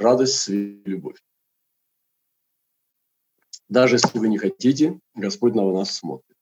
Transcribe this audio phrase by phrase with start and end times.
[0.00, 1.22] радость, свет любовь.
[3.68, 6.36] Даже если вы не хотите, Господь на нас смотрит.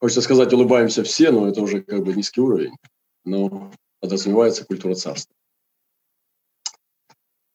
[0.00, 2.74] Хочется сказать, улыбаемся все, но это уже как бы низкий уровень.
[3.24, 5.36] Но подразумевается культура царства.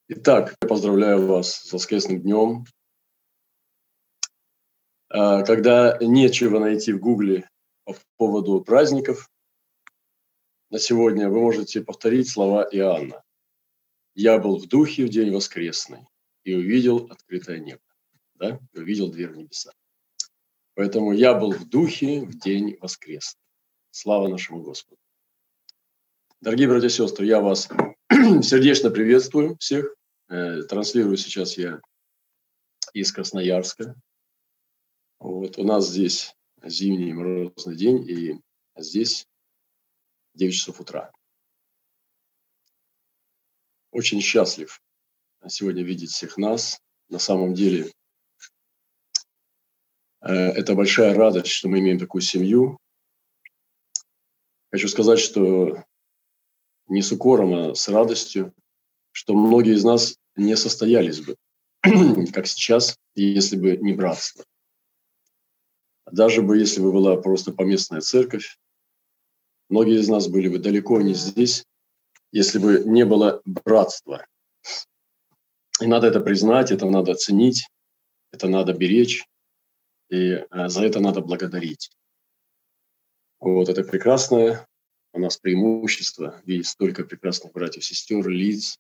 [0.08, 2.66] Итак, я поздравляю вас с воскресным днем.
[5.10, 7.50] А, когда нечего найти в Гугле
[7.84, 9.30] по поводу праздников,
[10.76, 13.24] на сегодня вы можете повторить слова Иоанна.
[14.14, 16.06] «Я был в духе в день воскресный
[16.44, 17.80] и увидел открытое небо».
[18.34, 18.60] Да?
[18.74, 19.72] И увидел дверь в небеса.
[20.74, 23.40] Поэтому я был в духе в день воскресный.
[23.92, 25.00] Слава нашему Господу.
[26.42, 27.70] Дорогие братья и сестры, я вас
[28.44, 29.96] сердечно приветствую всех.
[30.28, 31.80] Э, транслирую сейчас я
[32.92, 33.96] из Красноярска.
[35.20, 38.42] Вот, у нас здесь зимний морозный день, и
[38.76, 39.26] здесь
[40.36, 41.12] 9 часов утра.
[43.92, 44.82] Очень счастлив
[45.48, 46.80] сегодня видеть всех нас.
[47.10, 47.92] На самом деле,
[50.22, 52.78] э, это большая радость, что мы имеем такую семью.
[54.72, 55.84] Хочу сказать, что
[56.88, 58.54] не с укором, а с радостью,
[59.12, 61.36] что многие из нас не состоялись бы,
[62.34, 64.44] как сейчас, если бы не братство.
[66.12, 68.58] Даже бы, если бы была просто поместная церковь,
[69.70, 71.66] многие из нас были бы далеко не здесь,
[72.32, 74.26] если бы не было братства.
[75.82, 77.68] И надо это признать, это надо оценить,
[78.32, 79.26] это надо беречь,
[80.10, 81.92] и э, за это надо благодарить.
[83.40, 84.68] Вот это прекрасное
[85.14, 88.78] у нас преимущество видеть столько прекрасных братьев, сестер, лиц,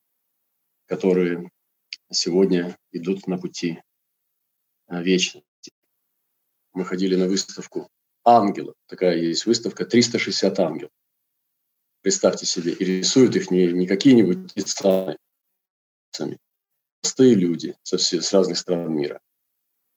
[0.86, 1.50] которые
[2.11, 3.81] сегодня идут на пути
[4.88, 5.45] э, вечности
[6.75, 7.89] мы ходили на выставку
[8.26, 8.76] ангелов.
[8.88, 10.92] Такая есть выставка 360 ангелов.
[12.02, 15.18] Представьте себе, и рисуют их не, не какие-нибудь страны,
[17.02, 19.22] простые люди со все, с разных стран мира.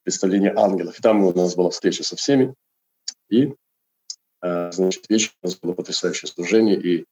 [0.04, 0.98] Представление ангелов.
[0.98, 2.54] И там у нас была встреча со всеми.
[3.28, 3.54] И,
[4.42, 6.80] э, значит, вечером у нас было потрясающее служение.
[6.80, 7.06] И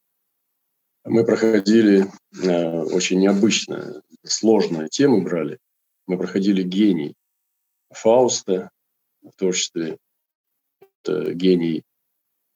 [1.03, 2.05] мы проходили
[2.43, 5.57] э, очень необычно, сложные темы брали.
[6.05, 7.15] Мы проходили гений
[7.91, 8.69] Фауста,
[9.21, 9.97] в творчестве
[11.07, 11.83] это гений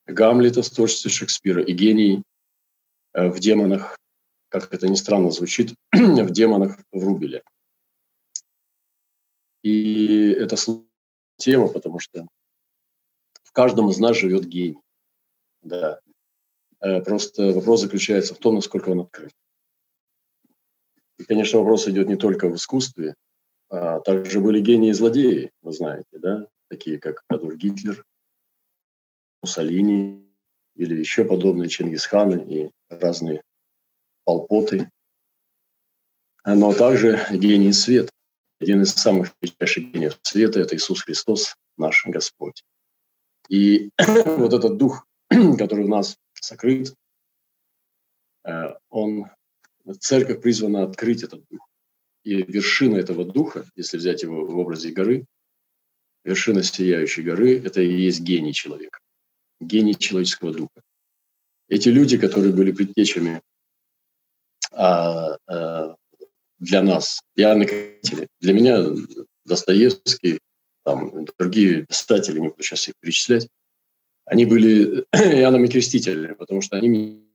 [0.08, 2.24] Гамлета в творчестве Шекспира и гений
[3.14, 3.98] э, в демонах,
[4.50, 7.44] как это ни странно звучит, в демонах Врубеля.
[9.64, 10.56] И это
[11.38, 12.28] тема, потому что
[13.44, 14.80] в каждом из нас живет гений.
[15.62, 16.00] Да.
[16.80, 19.32] Э, просто вопрос заключается в том, насколько он открыт.
[21.20, 23.14] И, конечно, вопрос идет не только в искусстве,
[23.70, 26.48] а также были гении и злодеи, вы знаете, да?
[26.72, 28.04] такие как Адольф Гитлер,
[29.42, 30.26] Муссолини
[30.76, 33.42] или еще подобные Чингисханы и разные
[34.24, 34.90] полпоты.
[36.46, 38.12] Но также гений света.
[38.60, 42.64] Один из самых величайших гениев света– это Иисус Христос, наш Господь.
[43.50, 46.94] И вот этот дух, который у нас сокрыт,
[48.44, 49.26] э, он,
[50.00, 51.68] церковь призвана открыть этот дух.
[52.24, 55.26] И вершина этого духа, если взять его в образе горы,
[56.24, 59.00] вершина сияющей горы– это и есть гений человека,
[59.62, 60.82] гений человеческого духа.
[61.70, 63.42] Эти люди, которые были предтечами
[64.72, 65.96] а, а,
[66.60, 68.86] для нас, Иоанн Креститель, для меня
[69.46, 70.40] Достоевский,
[70.84, 73.48] там, другие писатели, не буду сейчас их перечислять,
[74.26, 77.28] они были Иоаннами Крестителями, потому что они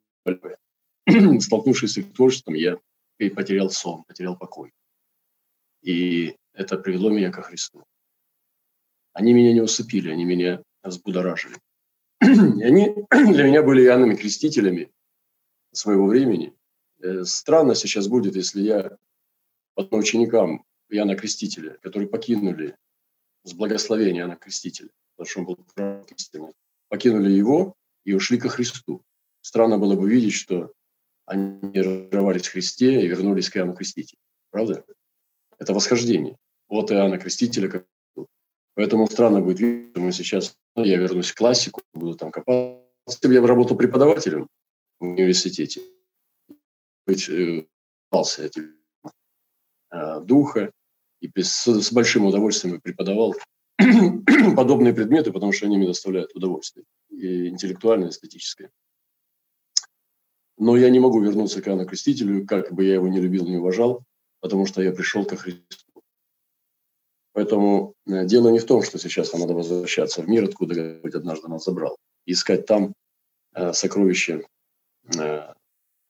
[1.41, 2.79] столкнувшись с их творчеством, я
[3.35, 4.73] потерял сон, потерял покой.
[5.83, 7.85] И это привело меня ко Христу.
[9.13, 11.57] Они меня не усыпили, они меня взбудоражили.
[12.23, 14.91] И они для меня были Иоаннами Крестителями
[15.73, 16.55] своего времени.
[17.01, 18.97] Э, странно сейчас будет, если я
[19.75, 22.77] под ученикам Иоанна Крестителя, которые покинули
[23.45, 26.53] с благословения Иоанна Крестителя, потому что он был крестителем,
[26.89, 27.75] покинули его
[28.05, 29.03] и ушли ко Христу.
[29.43, 30.73] Странно было бы видеть, что
[31.27, 34.19] они разорвались в Христе и вернулись к Иоанну Крестителю.
[34.51, 34.85] Правда?
[35.59, 36.37] Это восхождение.
[36.69, 37.85] Вот Иоанна Крестителя,
[38.75, 42.85] Поэтому странно будет видеть, что мы сейчас, я вернусь в классику, буду там копаться.
[43.23, 44.49] Я работал преподавателем
[45.01, 45.81] в университете,
[47.07, 47.67] быть, э,
[48.13, 48.77] этим
[49.91, 50.73] э, духа,
[51.21, 53.35] и без, с большим удовольствием преподавал
[54.57, 58.71] подобные предметы, потому что они мне доставляют удовольствие, и интеллектуальное, и эстетическое.
[60.59, 63.59] Но я не могу вернуться к Иоанну Крестителю, как бы я его не любил, не
[63.59, 64.05] уважал,
[64.41, 65.86] потому что я пришел ко Христу.
[67.37, 71.15] Поэтому э, дело не в том, что сейчас нам надо возвращаться в мир, откуда Господь
[71.15, 72.95] однажды нас забрал, и искать там
[73.55, 74.41] э, сокровища
[75.15, 75.53] э,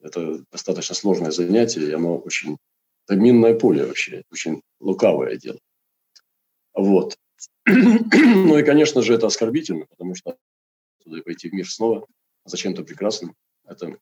[0.00, 2.56] Это достаточно сложное занятие, и оно очень...
[3.08, 5.58] Это минное поле вообще, очень лукавое дело.
[6.74, 7.16] Вот.
[7.66, 10.36] ну и, конечно же, это оскорбительно, потому что
[11.02, 12.06] туда пойти в мир снова
[12.44, 13.34] зачем-то прекрасным,
[13.64, 13.98] это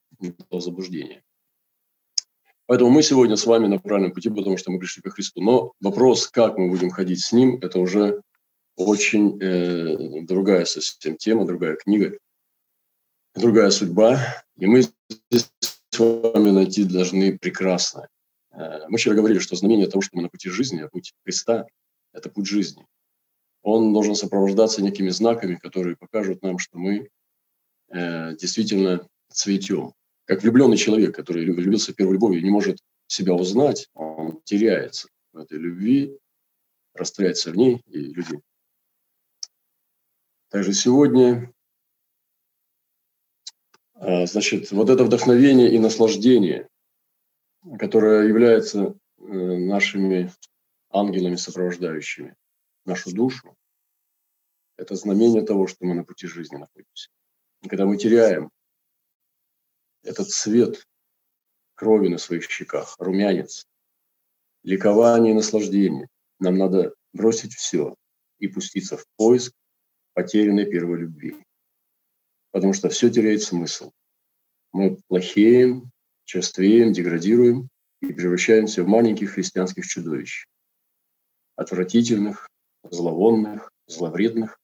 [0.50, 1.22] заблуждение.
[2.66, 5.42] Поэтому мы сегодня с вами на правильном пути, потому что мы пришли ко Христу.
[5.42, 8.22] Но вопрос, как мы будем ходить с Ним, это уже
[8.76, 12.16] очень э, другая совсем тема, другая книга,
[13.34, 14.18] другая судьба.
[14.56, 15.50] И мы здесь
[15.90, 18.08] с вами найти должны прекрасное.
[18.52, 21.66] Э, мы вчера говорили, что знамение того, что мы на пути жизни, а путь Христа–
[22.12, 22.86] это путь жизни.
[23.62, 27.08] Он должен сопровождаться некими знаками, которые покажут нам, что мы
[27.90, 29.92] э, действительно цветем.
[30.24, 35.08] Как влюбленный человек, который влюбился в первую любовь и не может себя узнать, он теряется
[35.32, 36.18] в этой любви,
[36.94, 38.40] растворяется в ней, и люди
[40.54, 41.52] также сегодня,
[43.94, 46.68] а, значит, вот это вдохновение и наслаждение,
[47.76, 50.32] которое является э, нашими
[50.90, 52.36] ангелами, сопровождающими
[52.84, 53.56] нашу душу,
[54.76, 57.10] это знамение того, что мы на пути жизни находимся.
[57.62, 58.50] И когда мы теряем
[60.04, 60.86] этот цвет
[61.74, 63.66] крови на своих щеках, румянец,
[64.62, 66.08] ликование и наслаждение,
[66.38, 67.94] нам надо бросить все
[68.38, 69.52] и пуститься в поиск
[70.14, 71.36] потерянной первой любви.
[72.50, 73.92] Потому что все теряет смысл.
[74.72, 75.90] Мы плохеем,
[76.24, 77.68] черствеем, деградируем
[78.00, 80.46] и превращаемся в маленьких христианских чудовищ.
[81.56, 82.48] Отвратительных,
[82.82, 84.58] зловонных, зловредных.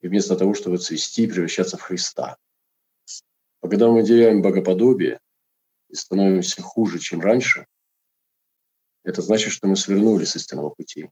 [0.00, 2.36] И вместо того, чтобы цвести, превращаться в Христа.
[3.62, 5.20] А когда мы теряем богоподобие
[5.88, 7.66] и становимся хуже, чем раньше,
[9.04, 11.08] это значит, что мы свернули с истинного пути.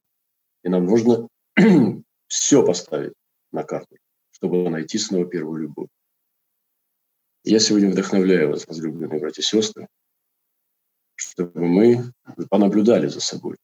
[0.65, 1.29] И нам нужно
[2.27, 3.15] все поставить
[3.53, 3.97] на карту,
[4.33, 5.89] чтобы найти снова первую любовь.
[7.45, 9.87] Я сегодня вдохновляю вас, возлюбленные братья и сестры,
[11.15, 12.13] чтобы мы
[12.51, 13.57] понаблюдали за собой.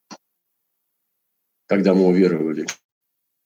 [1.66, 2.66] Когда мы уверовали,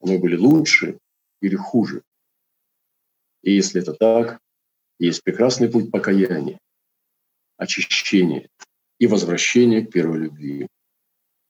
[0.00, 0.98] мы были лучше
[1.40, 2.02] или хуже.
[3.42, 4.38] И если это так,
[5.06, 6.58] есть прекрасный путь покаяния,
[7.56, 8.48] очищения
[8.98, 10.66] и возвращения к первой любви.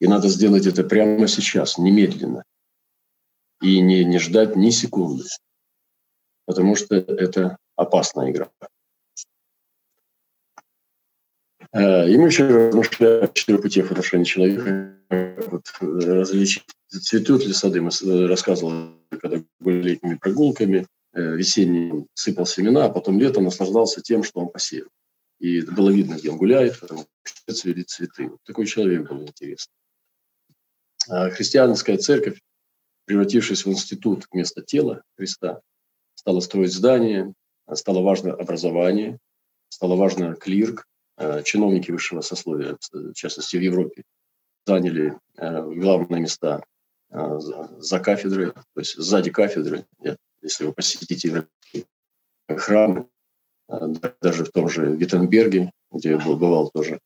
[0.01, 2.45] И надо сделать это прямо сейчас, немедленно
[3.61, 5.25] и не, не ждать ни секунды,
[6.47, 8.51] потому что это опасная игра.
[11.73, 14.97] Э, и мы еще размышляем о четырех путях отношений человека.
[15.51, 17.81] Вот, различить, цветут ли сады.
[17.81, 24.01] Мы э, рассказывали, когда были летними прогулками, э, весенний сыпал семена, а потом летом наслаждался
[24.03, 24.89] тем, что он посеял.
[25.39, 28.29] И было видно, где он гуляет, потому что цвели цветы.
[28.29, 29.75] Вот такой человек был интересный.
[31.09, 32.39] А христианская церковь
[33.11, 35.63] превратившись в институт вместо тела Христа,
[36.15, 37.35] стала строить здания,
[37.73, 39.19] стало важно образование,
[39.69, 40.87] стало важно клирк,
[41.17, 44.05] э, чиновники высшего сословия, в частности в Европе,
[44.65, 46.63] заняли э, главные места
[47.11, 47.39] э,
[47.81, 49.85] за кафедрой, то есть сзади кафедры,
[50.43, 51.47] если вы посетите
[52.49, 53.09] храмы,
[54.21, 57.01] даже в том же Виттенберге, где я бывал тоже,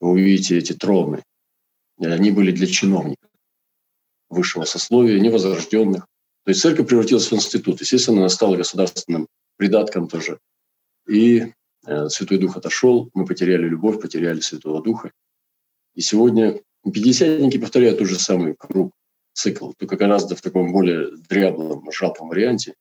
[0.00, 1.22] вы увидите эти троны.
[1.98, 3.28] Они были для чиновников
[4.28, 6.06] высшего сословия, невозрожденных.
[6.44, 7.80] То есть церковь превратилась в институт.
[7.80, 10.38] Естественно, она стала государственным придатком тоже.
[11.08, 11.52] И
[11.86, 15.12] э, Святой Дух отошел, мы потеряли любовь, потеряли Святого Духа.
[15.94, 18.92] И сегодня пятидесятники повторяют тот же самый круг,
[19.38, 22.74] цикл, только гораздо в таком более дряблом, жалком варианте,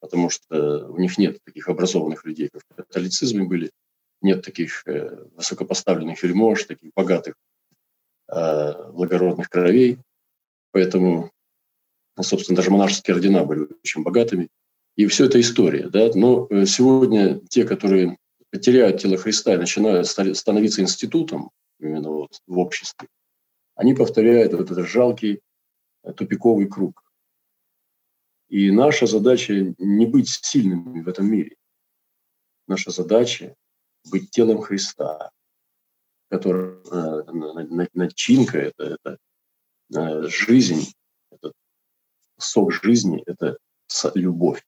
[0.00, 3.70] потому что у них нет таких образованных людей, как в католицизме были,
[4.22, 7.34] нет таких э, высокопоставленных вельмож, таких богатых,
[8.28, 9.98] э, благородных кровей.
[10.72, 11.30] Поэтому,
[12.16, 14.48] ну, собственно, даже монашеские ордена были очень богатыми.
[14.96, 15.88] И все это история.
[15.88, 16.10] Да?
[16.14, 18.16] Но э, сегодня те, которые
[18.50, 23.08] потеряют тело Христа и начинают становиться институтом именно вот в обществе,
[23.74, 25.40] они повторяют вот этот жалкий
[26.16, 27.02] тупиковый круг.
[28.48, 31.56] И наша задача не быть сильными в этом мире.
[32.66, 33.54] Наша задача
[34.10, 35.30] быть телом Христа,
[36.28, 39.18] который э, начинка это, это
[39.94, 40.92] Э, жизнь,
[41.30, 41.52] этот
[42.38, 43.58] сок жизни– это
[44.14, 44.64] любовь,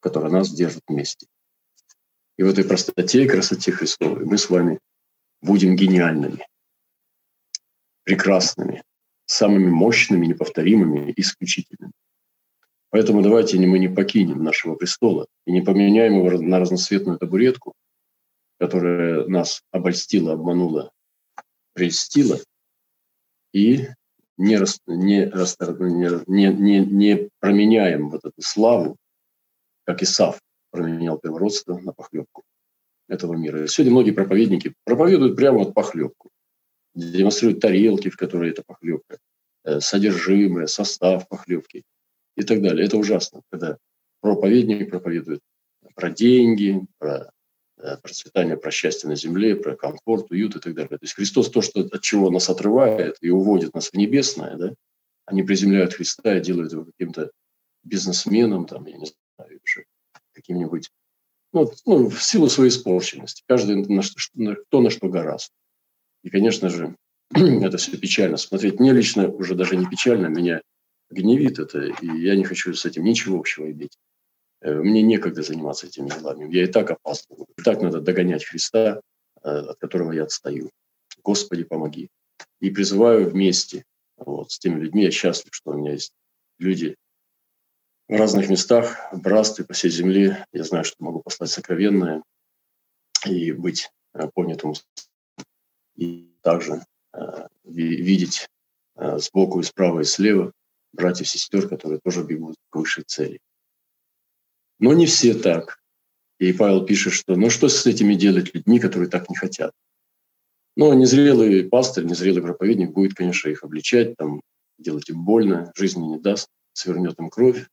[0.00, 1.26] которая нас держит вместе.
[2.38, 4.80] И в этой простоте и красоте Христовой мы с вами
[5.42, 6.46] будем гениальными,
[8.04, 8.82] прекрасными,
[9.32, 11.92] самыми мощными, неповторимыми, исключительными.
[12.90, 17.72] Поэтому давайте мы не покинем нашего престола и не поменяем его на разноцветную табуретку,
[18.58, 20.92] которая нас обольстила, обманула,
[21.72, 22.38] прельстила,
[23.54, 23.86] и
[24.36, 25.30] не, не,
[26.26, 28.96] не, не, не променяем вот эту славу,
[29.84, 32.42] как Исав променял первородство на похлебку.
[33.08, 33.66] этого мира.
[33.66, 36.30] Сегодня многие проповедники проповедуют прямо вот похлебку.
[36.94, 39.18] Демонстрируют тарелки, в которые это похлебка,
[39.64, 41.84] э, содержимое, состав похлебки
[42.36, 42.86] и так далее.
[42.86, 43.78] Это ужасно, когда
[44.20, 45.40] проповедник проповедует
[45.94, 47.30] про деньги, про
[47.78, 50.98] э, процветание, про счастье на земле, про комфорт, уют и так далее.
[50.98, 54.74] То есть Христос то, что, от чего нас отрывает и уводит нас в небесное, да,
[55.24, 57.30] они приземляют Христа и делают его каким-то
[57.84, 59.06] бизнесменом, там, я не
[59.36, 59.84] знаю, уже
[60.32, 60.90] каким-нибудь,
[61.52, 63.42] ну, ну, в силу своей испорченности.
[63.46, 64.18] Каждый на что,
[64.68, 65.52] кто на что гораздо.
[66.22, 66.96] И, конечно же,
[67.34, 68.80] это все печально смотреть.
[68.80, 70.62] Мне лично уже даже не печально, меня
[71.10, 73.98] гневит это, и я не хочу с этим ничего общего иметь.
[74.62, 76.52] Э, мне некогда заниматься этими делами.
[76.54, 77.46] Я и так опаздываю.
[77.56, 79.00] И так надо догонять Христа,
[79.42, 80.70] э, от которого я отстаю.
[81.22, 82.08] Господи, помоги.
[82.60, 83.84] И призываю вместе
[84.16, 85.04] вот, с теми людьми.
[85.04, 86.12] Я счастлив, что у меня есть
[86.58, 86.96] люди
[88.08, 90.46] в разных местах, братстве, по всей земле.
[90.52, 92.22] Я знаю, что могу послать сокровенное
[93.26, 94.74] и быть э, понятым.
[95.96, 96.84] И также
[97.64, 98.48] видеть
[98.96, 100.52] сбоку и справа и слева
[100.92, 103.40] братьев и сестер, которые тоже бегут к высшей цели.
[104.78, 105.78] Но не все так.
[106.38, 109.72] И Павел пишет, что ну что с этими делать людьми, которые так не хотят?
[110.76, 114.40] Но незрелый пастырь, незрелый проповедник будет, конечно, их обличать, там,
[114.78, 117.66] делать им больно, жизни не даст, свернет им кровь,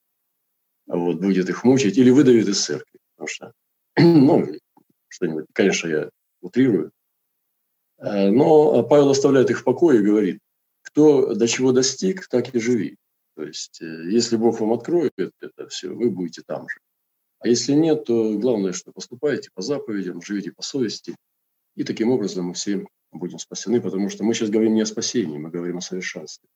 [0.88, 3.00] а вот, будет их мучить или выдавит из церкви.
[3.16, 3.54] Потому что,
[3.98, 4.48] ну,
[5.08, 6.10] что-нибудь, конечно, я
[6.42, 6.92] утрирую.
[8.00, 10.40] Э, но Павел оставляет их в покое и говорит,
[10.82, 12.98] кто до чего достиг, так и живи.
[13.36, 16.80] То есть, э, если Бог вам откроет это все, вы будете там же.
[17.40, 21.16] А если нет, то главное, что поступаете по заповедям, живите по совести.
[21.76, 25.38] И таким образом мы все будем спасены, потому что мы сейчас говорим не о спасении,
[25.38, 26.50] мы говорим о совершенстве.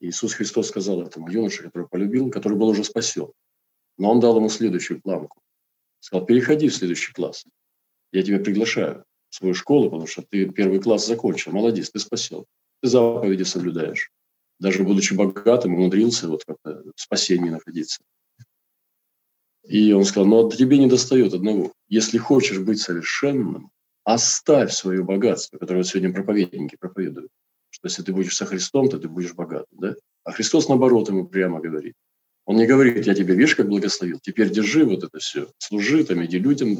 [0.00, 3.32] Иисус Христос сказал этому юноше, который полюбил, который был уже спасен.
[3.98, 5.40] Но он дал ему следующую планку.
[6.00, 7.44] Сказал, переходи в следующий класс.
[8.12, 11.52] Я тебя приглашаю свою школу, потому что ты первый класс закончил.
[11.52, 12.44] Молодец, ты спасен.
[12.82, 14.10] Ты заповеди соблюдаешь.
[14.58, 18.02] Даже будучи богатым, умудрился вот как-то в спасении находиться.
[19.64, 21.72] И он сказал, ну, а тебе не достает одного.
[21.88, 23.70] Если хочешь быть совершенным,
[24.04, 27.30] оставь свое богатство, которое вот сегодня проповедники проповедуют.
[27.70, 29.78] Что если ты будешь со Христом, то ты будешь богатым.
[29.78, 29.94] Да?
[30.24, 31.94] А Христос, наоборот, ему прямо говорит.
[32.46, 36.24] Он не говорит, я тебе, видишь, как благословил, теперь держи вот это все, служи, там,
[36.24, 36.76] иди людям,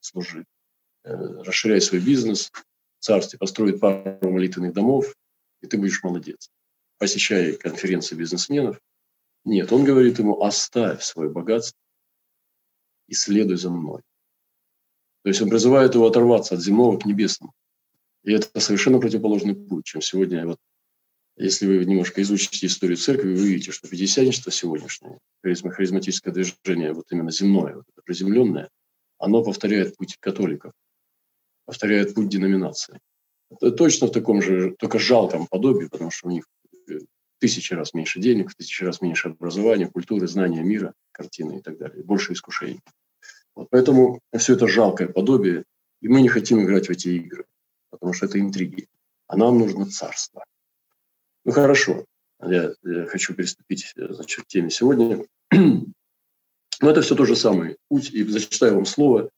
[0.00, 0.44] служи, э,
[1.06, 2.50] расширяй свой бизнес,
[2.98, 5.14] царстве, построит пару молитвенных домов,
[5.62, 6.50] и ты будешь молодец.
[6.98, 8.80] Посещай конференции бизнесменов.
[9.44, 11.78] Нет, он говорит ему, оставь свое богатство
[13.06, 14.02] и следуй за мной.
[15.22, 17.52] То есть он призывает его оторваться от земного к небесному.
[18.24, 20.46] И это совершенно противоположный путь, чем сегодня.
[20.46, 20.58] Вот,
[21.36, 27.06] если вы немножко изучите историю церкви, вы увидите, что пятидесятничество сегодняшнее, харизма, харизматическое движение, вот
[27.12, 28.68] именно земное, вот это приземленное,
[29.18, 30.72] оно повторяет путь католиков,
[31.66, 33.00] повторяет путь деноминации.
[33.50, 36.44] Это точно в таком же, только жалком подобии, потому что у них
[36.88, 36.98] э,
[37.38, 42.02] тысячи раз меньше денег, тысячи раз меньше образования, культуры, знания мира, картины и так далее,
[42.02, 42.80] больше искушений.
[43.54, 45.64] Вот поэтому все это жалкое подобие,
[46.00, 47.44] и мы не хотим играть в эти игры,
[47.90, 48.88] потому что это интриги.
[49.28, 50.44] А нам нужно царство.
[51.44, 52.04] Ну хорошо,
[52.40, 55.24] я, я хочу приступить значит, к теме сегодня.
[55.50, 59.28] Но это все то же самое путь, и зачитаю вам слово, э,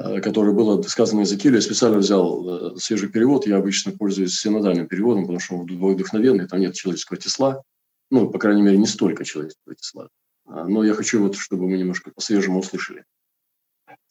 [0.00, 1.56] которое было сказано из Акиля.
[1.56, 3.46] Я специально взял э, свежий перевод.
[3.46, 7.62] Я обычно пользуюсь синодальным переводом, потому что он вдохновенный, там нет человеческого тесла.
[8.10, 10.08] Ну, по крайней мере, не столько человеческого тесла.
[10.46, 13.04] А, но я хочу, вот, чтобы мы немножко по-свежему услышали.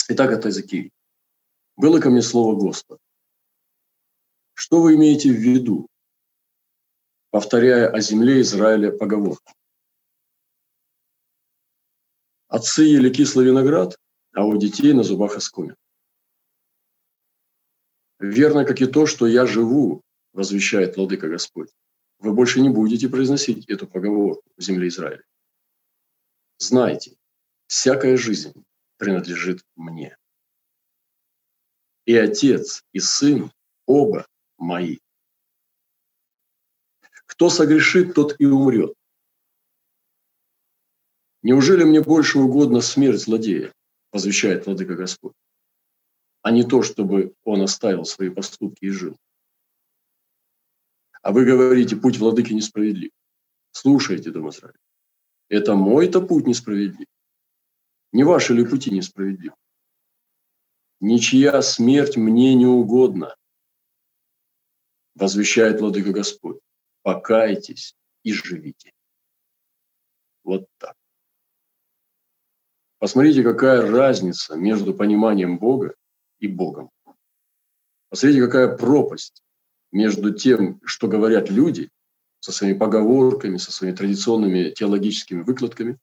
[0.10, 0.92] Итак, это Иезекииль.
[1.76, 3.00] «Было ко мне слово Господа.
[4.54, 5.88] Что вы имеете в виду,
[7.32, 9.54] повторяя о земле Израиля поговорку?
[12.48, 13.98] Отцы ели кислый виноград,
[14.34, 15.76] а у детей на зубах оскомин.
[18.20, 20.02] Верно, как и то, что я живу,
[20.34, 21.70] возвещает Владыка Господь.
[22.20, 25.24] Вы больше не будете произносить эту поговорку в земле Израиля.
[26.58, 27.18] Знайте,
[27.68, 28.54] всякая жизнь
[28.98, 30.18] принадлежит мне.
[32.06, 33.52] И отец, и сын
[33.86, 34.98] оба мои.
[37.26, 38.94] Кто согрешит, тот и умрет.
[41.42, 43.72] Неужели мне больше угодно смерть злодея,
[44.12, 45.36] возвещает Владыка Господь,
[46.42, 49.18] а не то, чтобы он оставил свои поступки и жил?
[51.22, 53.12] А вы говорите, путь Владыки несправедлив.
[53.72, 54.80] Слушайте, Дом Израиля.
[55.50, 57.08] Это мой-то путь несправедлив.
[58.12, 59.56] Не ваши ли пути несправедливы?
[61.02, 63.36] Ничья смерть мне не угодна,
[65.16, 66.60] возвещает Владыка Господь.
[67.04, 68.92] Покайтесь и живите.
[70.44, 70.96] Вот так.
[73.00, 75.96] Посмотрите, какая разница между пониманием Бога
[76.40, 76.90] и Богом.
[78.10, 79.42] Посмотрите, какая пропасть
[79.92, 81.90] между тем, что говорят люди
[82.42, 85.98] со своими поговорками, со своими традиционными теологическими выкладками,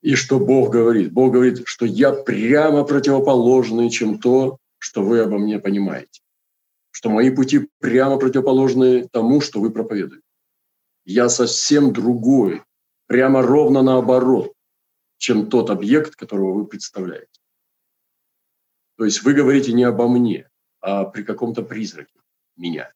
[0.00, 1.12] и что Бог говорит.
[1.12, 6.22] Бог говорит, что я прямо противоположный, чем то, что вы обо мне понимаете.
[6.90, 10.24] Что мои пути прямо противоположны тому, что вы проповедуете.
[11.04, 12.62] Я совсем другой,
[13.06, 14.52] прямо ровно наоборот,
[15.22, 17.30] чем тот объект, которого вы представляете.
[18.96, 20.50] То есть вы говорите не обо мне,
[20.80, 22.12] а при каком-то призраке
[22.56, 22.92] меня.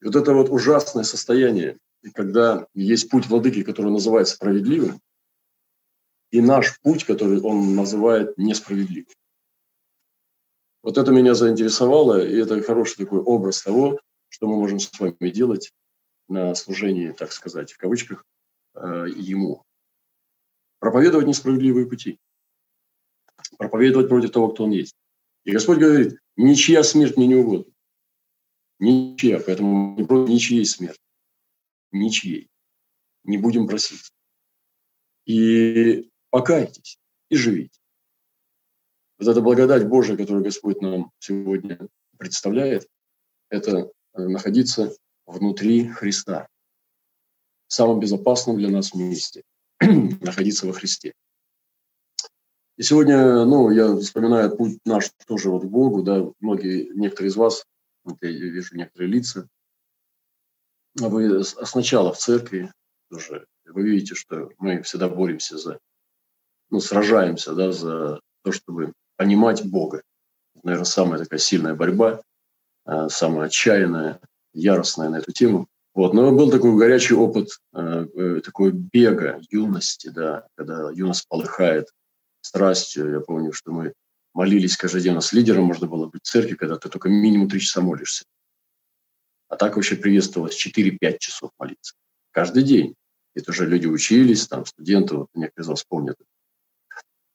[0.00, 1.76] И вот это вот ужасное состояние,
[2.14, 5.02] когда есть путь владыки, который называется справедливым,
[6.30, 9.12] и наш путь, который он называет несправедливым.
[10.82, 14.00] Вот это меня заинтересовало, и это хороший такой образ того,
[14.30, 15.74] что мы можем с вами делать
[16.26, 18.24] на служении, так сказать, в кавычках,
[18.76, 19.66] э, ему.
[20.78, 22.18] Проповедовать несправедливые пути.
[23.58, 24.94] Проповедовать против того, кто он есть.
[25.44, 27.72] И Господь говорит, ничья смерть мне не угодна.
[28.78, 31.00] Ничья, поэтому не против ничьей смерти.
[31.90, 32.48] Ничьей.
[33.24, 34.12] Не будем просить.
[35.24, 37.78] И покайтесь, и живите.
[39.18, 42.88] Вот эта благодать Божия, которую Господь нам сегодня представляет,
[43.48, 44.94] это находиться
[45.26, 46.48] внутри Христа,
[47.66, 49.42] в самом безопасном для нас месте,
[50.20, 51.12] находиться во Христе.
[52.76, 57.36] И сегодня, ну, я вспоминаю путь наш тоже вот к Богу, да, многие, некоторые из
[57.36, 57.64] вас,
[58.04, 59.48] вот я вижу некоторые лица,
[60.94, 62.72] вы сначала в церкви
[63.10, 65.78] тоже, вы видите, что мы всегда боремся за,
[66.70, 70.02] ну, сражаемся, да, за то, чтобы понимать Бога.
[70.62, 72.22] Наверное, самая такая сильная борьба,
[72.84, 74.20] а, самая отчаянная,
[74.52, 75.68] яростная на эту тему.
[75.98, 76.14] Вот.
[76.14, 81.88] Но был такой горячий опыт э, э, такой бега юности, да, когда юность полыхает
[82.40, 83.10] страстью.
[83.10, 83.94] Я помню, что мы
[84.32, 85.20] молились каждый день.
[85.20, 88.26] с лидером можно было быть в церкви, когда ты только минимум три часа молишься.
[89.48, 91.94] А так вообще приветствовалось 4-5 часов молиться.
[92.30, 92.94] Каждый день.
[93.34, 96.16] Это уже люди учились, там студенты, вот некоторые из вас помнят.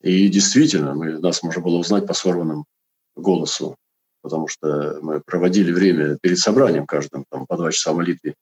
[0.00, 2.64] И действительно, мы, нас можно было узнать по сорванному
[3.14, 3.76] голосу
[4.22, 8.34] потому что мы проводили время перед собранием каждым, там, по два часа молитвы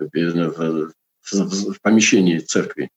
[0.00, 2.90] в, в, в помещении церкви.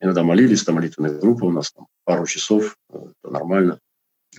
[0.00, 3.80] Иногда молились, там молитвенная группа у нас там пару часов, это нормально.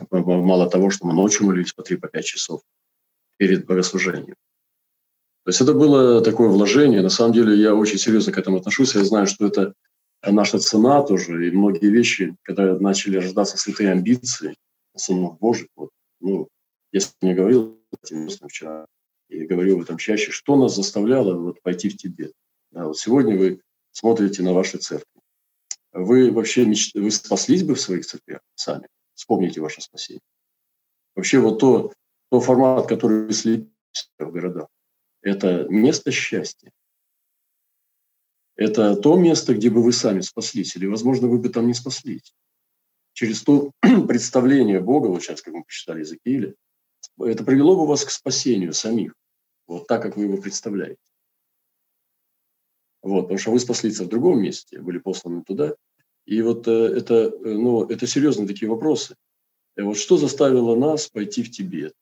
[0.09, 2.61] Мало того, что мы ночью молились по три, по пять часов
[3.37, 4.35] перед богослужением.
[5.43, 7.01] То есть это было такое вложение.
[7.01, 8.95] На самом деле я очень серьезно к этому отношусь.
[8.95, 9.73] Я знаю, что это
[10.25, 11.47] наша цена тоже.
[11.47, 14.55] И многие вещи, когда начали рождаться святые амбиции,
[14.95, 15.89] сынов Божьих, вот,
[16.19, 16.47] ну,
[16.91, 17.79] я не говорил
[18.47, 18.85] вчера
[19.31, 22.33] и говорил об этом чаще, что нас заставляло вот пойти в Тибет.
[22.71, 25.21] Да, вот сегодня вы смотрите на ваши церкви.
[25.93, 26.91] Вы вообще меч...
[26.93, 28.87] вы спаслись бы в своих церквях сами?
[29.13, 30.21] Вспомните ваше спасение.
[31.15, 31.93] Вообще вот то,
[32.29, 33.69] то формат, который вы следите
[34.19, 34.67] в городах,
[35.21, 36.71] это место счастья.
[38.55, 42.33] Это то место, где бы вы сами спаслись, или, возможно, вы бы там не спаслись.
[43.13, 43.71] Через то
[44.07, 46.53] представление Бога, вот сейчас, как мы почитали Иезекииля,
[47.19, 49.13] это привело бы вас к спасению самих,
[49.71, 51.01] вот так, как вы его представляете.
[53.01, 55.75] Вот, потому что вы спаслись в другом месте, были посланы туда.
[56.25, 59.15] И вот э, это, э, ну, это серьезные такие вопросы.
[59.77, 61.95] И вот что заставило нас пойти в Тибет?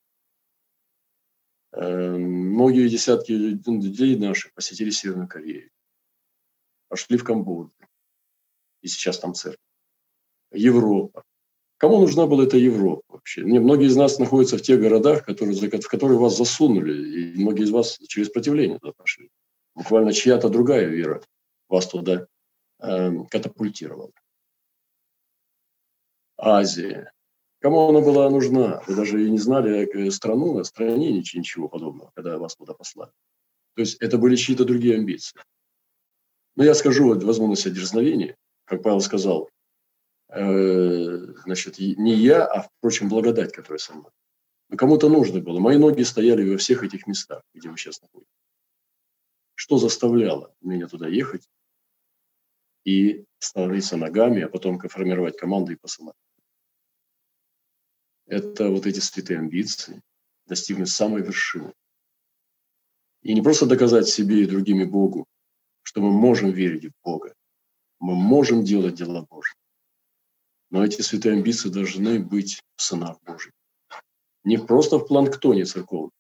[1.72, 5.70] Э, многие десятки людей наших посетили Северную Корею,
[6.90, 7.72] пошли в Камбоджу,
[8.82, 9.62] и сейчас там церковь.
[10.52, 11.24] Европа,
[11.80, 13.42] Кому нужна была эта Европа вообще?
[13.42, 17.64] Не, многие из нас находятся в тех городах, которые, в которые вас засунули, и многие
[17.64, 19.30] из вас через противление туда пошли.
[19.76, 21.22] Буквально чья-то другая вера
[21.70, 22.28] вас туда
[22.80, 24.12] э, катапультировала.
[26.38, 27.14] Азия.
[27.62, 28.84] Кому она была нужна?
[28.86, 33.12] Вы даже и не знали э, страну, о стране ничего, подобного, когда вас туда послали.
[33.76, 35.40] То есть это были чьи-то другие амбиции.
[36.58, 39.50] Но я скажу, вот, возможность дерзновения, как Павел сказал,
[40.32, 44.12] значит, не я, а, впрочем, благодать, которая со мной.
[44.70, 45.60] Но кому-то нужно было.
[45.60, 48.32] Мои ноги стояли во всех этих местах, где вы сейчас находитесь.
[49.56, 51.50] Что заставляло меня туда ехать
[52.86, 56.16] и становиться ногами, а потом формировать команду и посылать?
[58.28, 60.02] Это вот эти святые амбиции,
[60.46, 61.74] достигнуть самой вершины.
[63.24, 65.26] И не просто доказать себе и другим и Богу,
[65.82, 67.34] что мы можем верить в Бога,
[68.00, 69.58] мы можем делать дела Божьи,
[70.70, 73.54] но эти святые амбиции должны быть в сынах Божьих.
[74.44, 76.12] Не просто в планктоне церковном,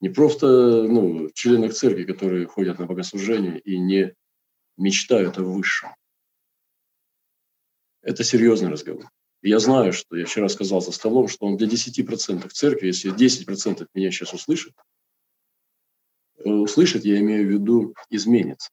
[0.00, 0.46] не просто
[0.84, 4.14] ну, членах церкви, которые ходят на богослужение и не
[4.76, 5.90] мечтают о высшем.
[8.02, 9.10] Это серьезный разговор.
[9.42, 13.86] Я знаю, что я вчера сказал за столом, что он для 10% церкви, если 10%
[13.94, 14.74] меня сейчас услышит,
[16.38, 18.70] э, услышит, я имею в виду, изменится,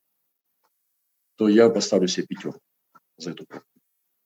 [1.35, 2.61] то я поставлю себе пятерку
[3.17, 3.74] за эту проповедь.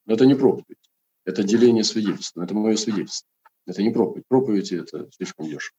[0.09, 0.89] Но это не проповедь,
[1.23, 3.29] это деление свидетельства, это мое свидетельство.
[3.67, 4.25] Это не проповедь.
[4.27, 5.77] Проповедь– это слишком дешево.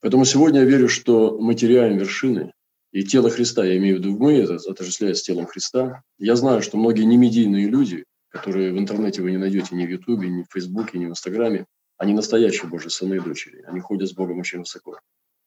[0.00, 2.52] Поэтому сегодня я верю, что мы теряем вершины,
[2.90, 6.02] и тело Христа, я имею в виду мы, это отождествляется с телом Христа.
[6.18, 10.28] Я знаю, что многие немедийные люди, которые в интернете вы не найдете ни в Ютубе,
[10.28, 11.64] ни в Фейсбуке, ни в Инстаграме,
[11.96, 13.62] они настоящие Божьи сыны и дочери.
[13.62, 15.00] Они ходят с Богом очень высоко.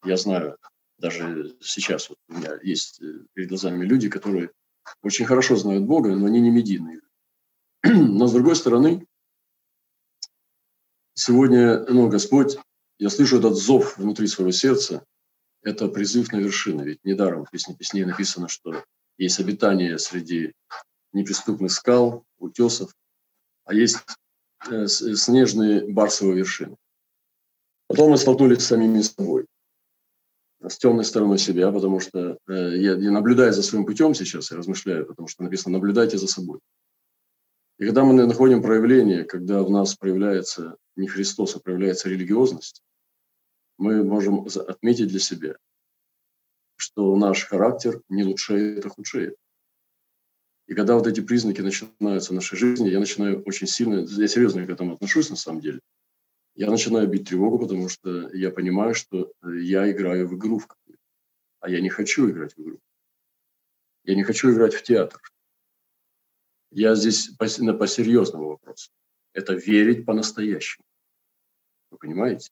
[0.04, 0.58] Я знаю,
[0.98, 4.50] даже сейчас вот у меня есть э, перед глазами люди, которые
[5.02, 7.02] очень хорошо знают Бога, но они не медийные.
[7.84, 9.08] Но с другой стороны,
[11.14, 12.58] сегодня ну, Господь
[12.98, 15.06] я слышу этот зов внутри своего сердца,
[15.62, 16.84] это призыв на вершины.
[16.84, 18.84] Ведь недаром в Песне Песней написано, что
[19.18, 20.54] есть обитание среди
[21.12, 22.94] неприступных скал, утесов,
[23.66, 23.98] а есть
[24.70, 26.78] э, снежные барсовые вершины.
[27.88, 29.46] Потом мы столкнулись с самими собой,
[30.70, 34.58] с темной стороной себя, потому что э, я, я наблюдаю за своим путем сейчас, я
[34.58, 36.60] размышляю, потому что написано «наблюдайте за собой».
[37.78, 42.82] И когда мы находим проявление, когда в нас проявляется не Христос, а проявляется религиозность,
[43.78, 45.58] мы можем отметить для себя,
[46.78, 49.36] что наш характер не лучшее, а худшее.
[50.68, 54.66] И когда вот эти признаки начинаются в нашей жизни, я начинаю очень сильно, я серьезно
[54.66, 55.80] к этому отношусь на самом деле,
[56.56, 60.68] я начинаю бить тревогу, потому что я понимаю, что я играю в игру в
[61.60, 62.80] а я не хочу играть в игру.
[64.04, 65.20] Я не хочу играть в театр.
[66.70, 68.92] Я здесь по, по серьезному вопросу.
[69.34, 70.86] Это верить по-настоящему.
[71.90, 72.52] Вы понимаете?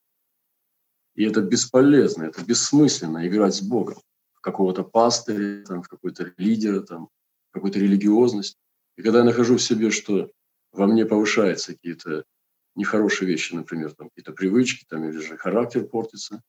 [1.15, 3.97] И это бесполезно, это бессмысленно играть с Богом.
[4.33, 7.09] В какого-то пастыря, там, в какой-то лидера, там,
[7.51, 8.57] в какую-то религиозность.
[8.97, 10.31] И когда я нахожу в себе, что
[10.71, 12.25] во мне повышаются какие-то
[12.75, 16.41] нехорошие вещи, например, там какие-то привычки, там, или же характер портится,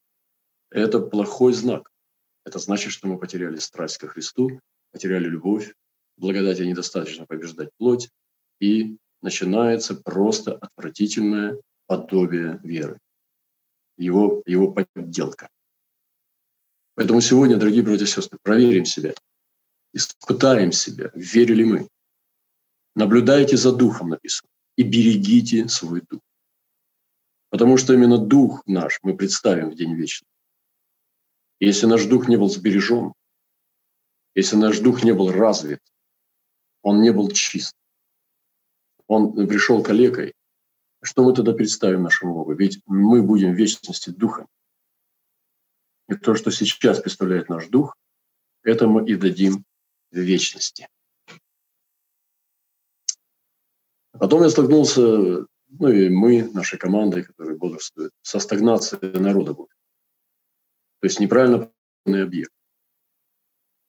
[0.70, 1.90] это плохой знак.
[2.44, 4.60] Это значит, что мы потеряли страсть ко Христу,
[4.92, 5.74] потеряли любовь,
[6.16, 8.10] благодати недостаточно побеждать плоть,
[8.60, 12.98] и начинается просто отвратительное подобие веры
[13.96, 15.48] его, его подделка.
[16.94, 19.14] Поэтому сегодня, дорогие братья и сестры, проверим себя,
[19.92, 21.88] испытаем себя, верили мы.
[22.94, 26.20] Наблюдайте за духом, написано, и берегите свой дух.
[27.50, 30.28] Потому что именно дух наш мы представим в день вечный.
[31.60, 33.14] если наш дух не был сбережен,
[34.34, 35.80] если наш дух не был развит,
[36.82, 37.76] он не был чист,
[39.06, 40.34] он пришел калекой,
[41.04, 42.54] что мы тогда представим нашему Богу?
[42.54, 44.48] Ведь мы будем в вечности Духом.
[46.08, 47.94] И то, что сейчас представляет наш Дух,
[48.62, 49.64] это мы и дадим
[50.10, 50.88] в вечности.
[54.18, 59.54] Потом я столкнулся, ну и мы, нашей командой, которые бодрствуют, со стагнацией народа.
[59.54, 59.66] То
[61.02, 61.70] есть неправильно
[62.06, 62.52] объект.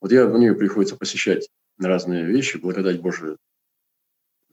[0.01, 3.37] Вот я в нее приходится посещать разные вещи, благодать Божия,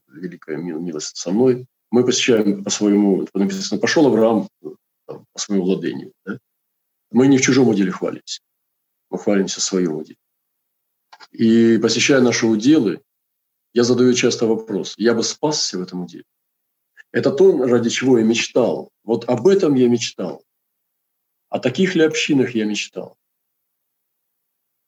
[0.09, 4.49] великая милость со мной мы посещаем по своему, написано, пошел Авраам
[5.05, 6.13] по своему владению.
[6.25, 6.39] Да?
[7.11, 8.41] Мы не в чужом уделе хвалимся,
[9.11, 10.17] мы хвалимся в своем уделе.
[11.33, 13.03] И посещая наши уделы,
[13.73, 16.25] я задаю часто вопрос, я бы спасся в этом уделе.
[17.11, 18.91] Это то, ради чего я мечтал.
[19.05, 20.45] Вот об этом я мечтал.
[21.49, 23.19] О таких ли общинах я мечтал?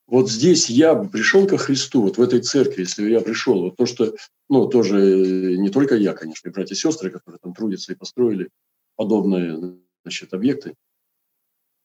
[0.06, 3.76] вот здесь я бы пришел ко Христу, вот в этой церкви, если я пришел, вот
[3.76, 4.14] то, что,
[4.48, 8.50] ну, тоже не только я, конечно, и братья и сестры, которые там трудятся и построили
[8.96, 10.74] подобные, значит, объекты,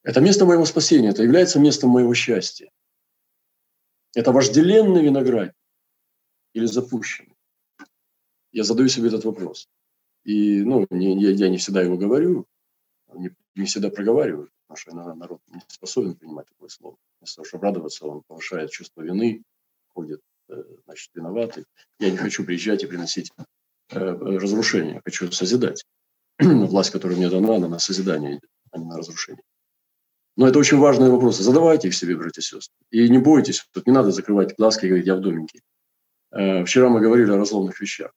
[0.04, 2.70] это место моего спасения, это является местом моего счастья.
[4.16, 5.54] Это вожделенный виноград
[6.54, 7.36] или запущенный?
[8.52, 9.68] Я задаю себе этот вопрос.
[10.24, 12.46] И, ну, не, я, я не всегда его говорю,
[13.14, 16.98] не, не всегда проговариваю, потому что народ не способен принимать такое слово.
[17.20, 19.44] Вместо того, чтобы радоваться, он повышает чувство вины,
[19.90, 21.66] ходит, э, значит, виноватый.
[22.00, 23.32] Я не хочу приезжать и приносить
[23.92, 25.86] э, разрушение, хочу созидать.
[26.40, 29.44] Власть, которая мне дана, она на созидание идет, а не на разрушение.
[30.36, 31.44] Но это очень важные вопросы.
[31.44, 32.74] Задавайте их себе, братья и сестры.
[32.92, 35.62] И не бойтесь, тут не надо закрывать глазки и говорить, я в домике.
[36.32, 38.12] Э, вчера мы говорили о разломных вещах.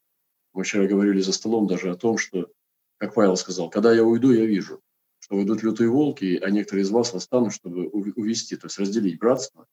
[0.53, 2.51] Мы вчера говорили за столом даже о том, что,
[2.98, 4.83] как Павел сказал, когда я уйду, я вижу
[5.22, 9.66] что идут лютые волки, а некоторые из вас восстанут, чтобы увести, то есть разделить братство,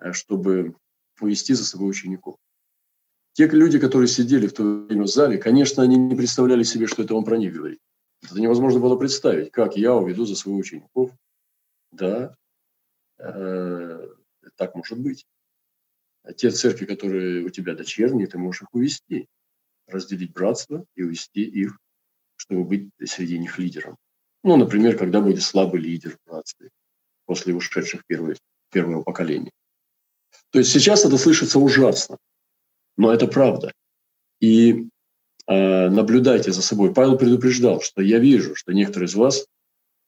[0.00, 0.74] э, чтобы
[1.20, 2.36] увести за собой учеников.
[3.34, 7.02] Те люди, которые сидели в то время в зале, конечно, они не представляли себе, что
[7.02, 7.78] это он про них говорит.
[8.24, 11.12] Это невозможно было представить, как я уведу за своих учеников.
[11.92, 12.34] Да,
[13.18, 14.08] э,
[14.56, 15.26] так может быть.
[16.36, 19.26] Те церкви, которые у тебя дочерние, ты можешь их увести,
[19.86, 21.78] разделить братство и увести их,
[22.36, 23.96] чтобы быть среди них лидером.
[24.44, 26.70] Ну, например, когда будет слабый лидер в братстве
[27.24, 28.38] после ушедших первых,
[28.70, 29.50] первого поколения.
[30.50, 32.18] То есть сейчас это слышится ужасно,
[32.96, 33.72] но это правда.
[34.40, 34.88] И
[35.46, 36.94] э, наблюдайте за собой.
[36.94, 39.46] Павел предупреждал, что я вижу, что некоторые из вас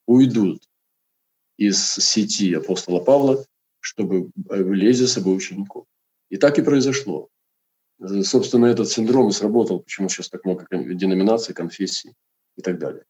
[0.07, 0.63] уйдут
[1.57, 3.45] из сети апостола Павла,
[3.81, 5.87] чтобы влезть за собой учеников.
[6.31, 7.29] И так и произошло.
[8.23, 12.15] Собственно, этот синдром и сработал, почему сейчас так много деноминаций, конфессий
[12.57, 13.05] и так далее.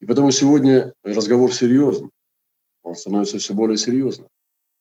[0.00, 2.10] И потому сегодня разговор серьезный.
[2.82, 4.28] Он становится все более серьезным.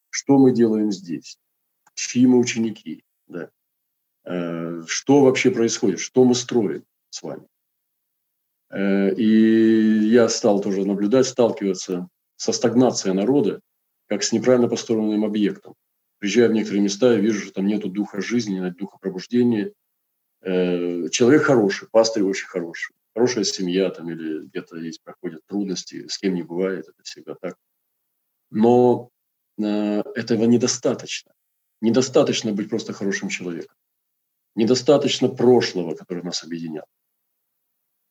[0.09, 1.37] Что мы делаем здесь?
[1.93, 3.03] Чьи мы ученики?
[3.27, 3.51] Да.
[4.23, 5.99] Э, что вообще происходит?
[5.99, 7.45] Что мы строим с вами?
[8.71, 13.59] Э, и я стал тоже наблюдать, сталкиваться со стагнацией народа,
[14.07, 15.75] как с неправильно построенным объектом.
[16.19, 19.71] Приезжая в некоторые места, я вижу, что там нет духа жизни, нет духа пробуждения.
[20.41, 26.17] Э, человек хороший, пастырь очень хороший, хорошая семья там или где-то есть, проходят трудности, с
[26.17, 27.55] кем не бывает, это всегда так.
[28.51, 29.09] Но
[29.57, 29.63] э,
[30.15, 31.31] этого недостаточно.
[31.81, 33.75] Недостаточно быть просто хорошим человеком.
[34.55, 36.85] Недостаточно прошлого, которое нас объединял.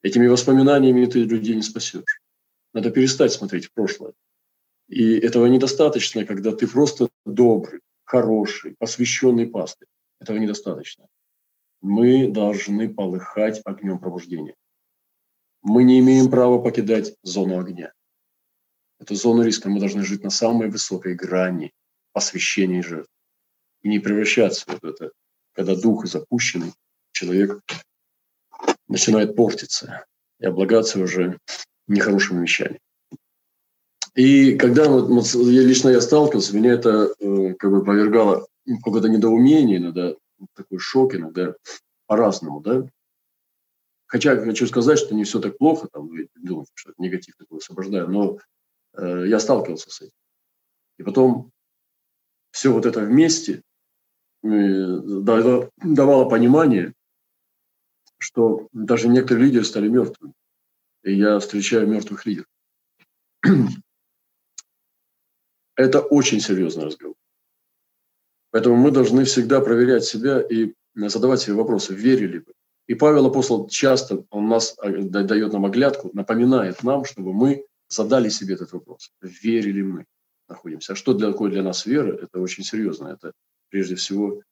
[0.00, 2.20] Этими воспоминаниями ты людей не спасешь.
[2.72, 4.14] Надо перестать смотреть в прошлое.
[4.88, 9.86] И этого недостаточно, когда ты просто добрый, хороший, посвященный пастырь.
[10.18, 11.06] Этого недостаточно.
[11.80, 14.54] Мы должны полыхать огнем пробуждения.
[15.62, 17.92] Мы не имеем права покидать зону огня.
[18.98, 21.72] Эту зону риска мы должны жить на самой высокой грани
[22.12, 23.12] посвящения жертв.
[23.82, 25.12] И не превращаться в это,
[25.52, 26.72] когда дух запущенный,
[27.12, 27.60] человек
[28.88, 30.06] начинает портиться
[30.40, 31.38] и облагаться уже
[31.86, 32.80] нехорошими вещами.
[34.18, 38.48] И когда вот, я, лично я сталкивался, меня это э, как бы повергало
[38.82, 40.12] какое-то недоумение, иногда
[40.56, 41.54] такой шок, иногда
[42.06, 42.90] по-разному, да.
[44.06, 48.38] Хотя хочу сказать, что не все так плохо, там, думаете, что негатив такой освобождаю, но
[48.94, 50.14] э, я сталкивался с этим.
[50.98, 51.52] И потом
[52.50, 53.62] все вот это вместе
[54.42, 54.48] э,
[55.76, 56.92] давало понимание,
[58.18, 60.34] что даже некоторые лидеры стали мертвыми.
[61.04, 62.48] И я встречаю мертвых лидеров.
[65.78, 67.14] Это очень серьезный разговор.
[68.50, 72.52] Поэтому мы должны всегда проверять себя и задавать себе вопросы, верили бы.
[72.88, 78.28] И Павел Апостол часто, он нас а, дает нам оглядку, напоминает нам, чтобы мы задали
[78.28, 79.12] себе этот вопрос.
[79.20, 80.04] Верили мы
[80.48, 80.94] находимся.
[80.94, 82.12] А что для, такое для нас вера?
[82.12, 83.08] Это очень серьезно.
[83.08, 83.32] Это
[83.68, 84.42] прежде всего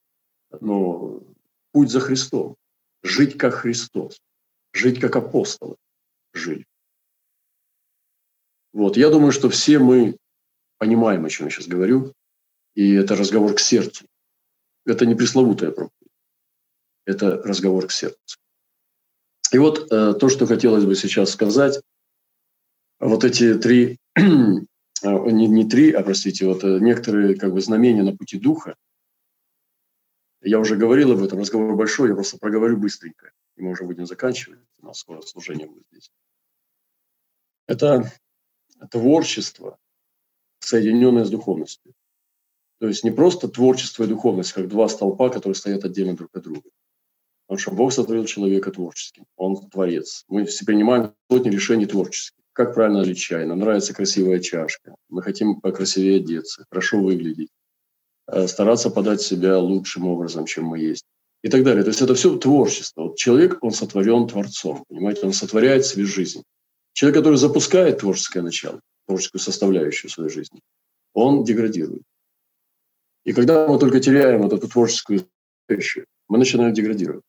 [0.61, 1.27] ну,
[1.73, 2.55] путь за Христом.
[3.03, 4.21] Жить как Христос.
[4.73, 5.75] Жить как апостолы
[6.33, 6.67] жили.
[8.73, 8.97] Вот.
[8.97, 10.19] Я думаю, что все мы
[10.79, 12.13] понимаем, о чем я сейчас говорю.
[12.75, 14.07] И это разговор к сердцу.
[14.85, 16.13] Это не пресловутая проповедь.
[17.05, 18.39] Это разговор к сердцу.
[19.53, 21.81] И вот э, то, что хотелось бы сейчас сказать,
[22.99, 28.03] вот эти три, э, не, не три, а, простите, вот э, некоторые как бы знамения
[28.03, 28.77] на пути духа,
[30.43, 34.07] я уже говорил об этом, разговор большой, я просто проговорю быстренько, и мы уже будем
[34.07, 36.11] заканчивать, у нас скоро служение будет здесь.
[37.67, 38.13] Это
[38.91, 39.79] творчество,
[40.67, 41.93] соединенное с духовностью.
[42.79, 46.43] То есть не просто творчество и духовность, как два столпа, которые стоят отдельно друг от
[46.43, 46.69] друга.
[47.47, 49.25] Потому что Бог сотворил человека творческим.
[49.37, 50.25] Он творец.
[50.29, 52.37] Мы все принимаем сотни решений творческих.
[52.53, 53.47] Как правильно налить чай?
[53.47, 54.95] Нам нравится красивая чашка.
[55.09, 57.51] Мы хотим покрасивее одеться, хорошо выглядеть,
[58.27, 61.05] э, стараться подать себя лучшим образом, чем мы есть.
[61.43, 61.85] И так далее.
[61.85, 63.03] То есть это все творчество.
[63.03, 64.85] Вот человек, он сотворен Творцом.
[64.89, 66.43] Понимаете, он сотворяет себе жизнь.
[66.93, 70.61] Человек, который запускает творческое начало, творческую составляющую своей жизни,
[71.13, 72.03] он деградирует.
[73.25, 75.27] И когда мы только теряем вот эту творческую
[75.67, 77.25] составляющую, мы начинаем деградировать.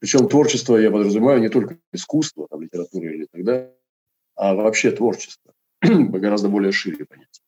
[0.00, 3.76] Причем творчество я подразумеваю не только искусство, там, литература или так далее,
[4.34, 5.52] а вообще творчество.
[5.82, 7.44] Гораздо более шире понятие.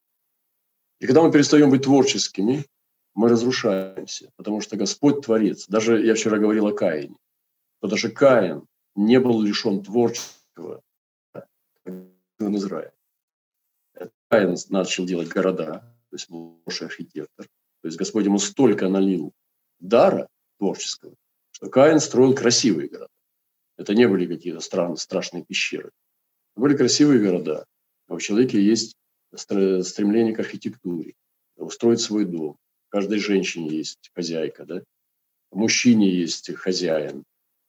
[1.00, 2.64] И когда мы перестаем быть творческими,
[3.14, 5.66] мы разрушаемся, потому что Господь творец.
[5.66, 7.16] Даже я вчера говорил о Каине,
[7.78, 10.82] что даже Каин не был лишен творчества,
[12.50, 12.92] в Израиле.
[14.28, 17.46] Каин начал делать города, то есть был хороший архитектор.
[17.82, 19.32] То есть Господь ему столько налил
[19.80, 20.28] дара
[20.58, 21.14] творческого,
[21.50, 23.12] что Каин строил красивые города.
[23.76, 25.90] Это не были какие-то странные, страшные пещеры.
[26.54, 27.64] Это были красивые города.
[28.08, 28.94] А у человека есть
[29.34, 31.14] стремление к архитектуре,
[31.56, 32.56] устроить свой дом.
[32.88, 34.82] Каждой женщине есть хозяйка, да?
[35.52, 37.24] мужчине есть хозяин.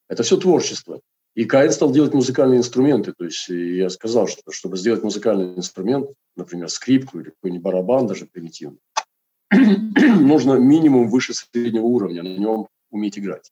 [0.07, 1.01] Это все творчество.
[1.35, 3.13] И Каин стал делать музыкальные инструменты.
[3.13, 8.27] То есть я сказал, что чтобы сделать музыкальный инструмент, например, скрипку или какой-нибудь барабан даже
[8.27, 8.79] примитивный,
[9.51, 13.51] нужно минимум выше среднего уровня на нем уметь играть.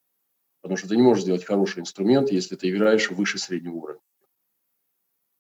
[0.61, 4.01] Потому что ты не можешь сделать хороший инструмент, если ты играешь выше среднего уровня.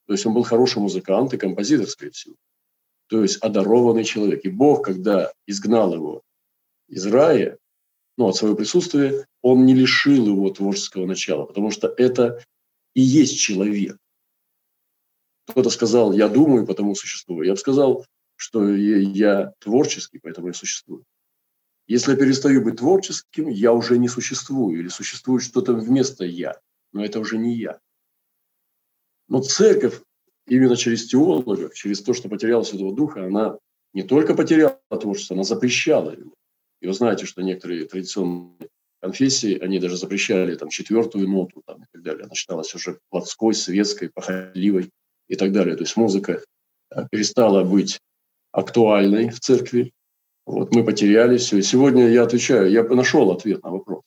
[0.07, 2.35] То есть он был хороший музыкант и композитор, скорее всего.
[3.07, 4.43] То есть одарованный человек.
[4.45, 6.23] И Бог, когда изгнал его
[6.87, 7.57] из рая,
[8.17, 12.43] ну, от своего присутствия, он не лишил его творческого начала, потому что это
[12.93, 13.97] и есть человек.
[15.47, 17.47] Кто-то сказал, я думаю, потому существую.
[17.47, 21.03] Я бы сказал, что я творческий, поэтому я существую.
[21.87, 26.59] Если я перестаю быть творческим, я уже не существую, или существует что-то вместо я,
[26.93, 27.79] но это уже не я.
[29.27, 30.01] Но церковь
[30.47, 33.57] именно через теологов, через то, что потеряла Святого Духа, она
[33.93, 36.33] не только потеряла творчество, она запрещала его.
[36.81, 38.69] И вы знаете, что некоторые традиционные
[39.01, 42.25] конфессии, они даже запрещали там четвертую ноту там, и так далее.
[42.25, 44.91] Она считалась уже плотской, светской, похотливой
[45.27, 45.75] и так далее.
[45.75, 46.43] То есть музыка
[46.91, 47.99] э, перестала быть
[48.51, 49.93] актуальной в церкви.
[50.45, 51.57] Вот мы потеряли все.
[51.57, 54.03] И сегодня я отвечаю, я нашел ответ на вопрос,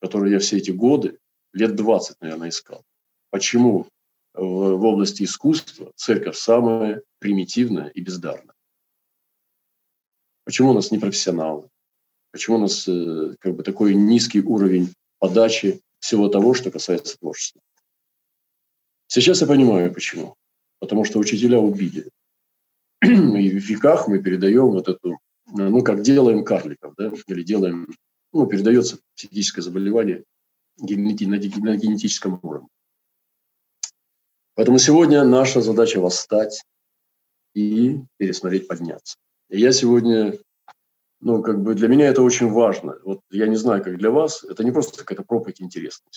[0.00, 1.18] который я все эти годы,
[1.52, 2.82] лет 20, наверное, искал.
[3.30, 3.86] Почему
[4.34, 8.54] в, в области искусства церковь самая примитивная и бездарная?
[10.44, 11.68] Почему у нас не профессионалы?
[12.36, 17.62] Почему у нас э, как бы такой низкий уровень подачи всего того, что касается творчества?
[19.06, 20.34] Сейчас я понимаю, почему.
[20.78, 22.10] Потому что учителя убили.
[23.02, 27.86] И в веках мы передаем вот эту, ну, как делаем карликов, да, или делаем,
[28.34, 30.22] ну, передается психическое заболевание
[30.76, 32.68] на генетическом уровне.
[34.56, 36.62] Поэтому сегодня наша задача восстать
[37.54, 39.16] и пересмотреть, подняться.
[39.48, 40.38] И я сегодня
[41.26, 43.00] ну, как бы для меня это очень важно.
[43.02, 46.12] Вот я не знаю, как для вас, это не просто какая-то проповедь интересная.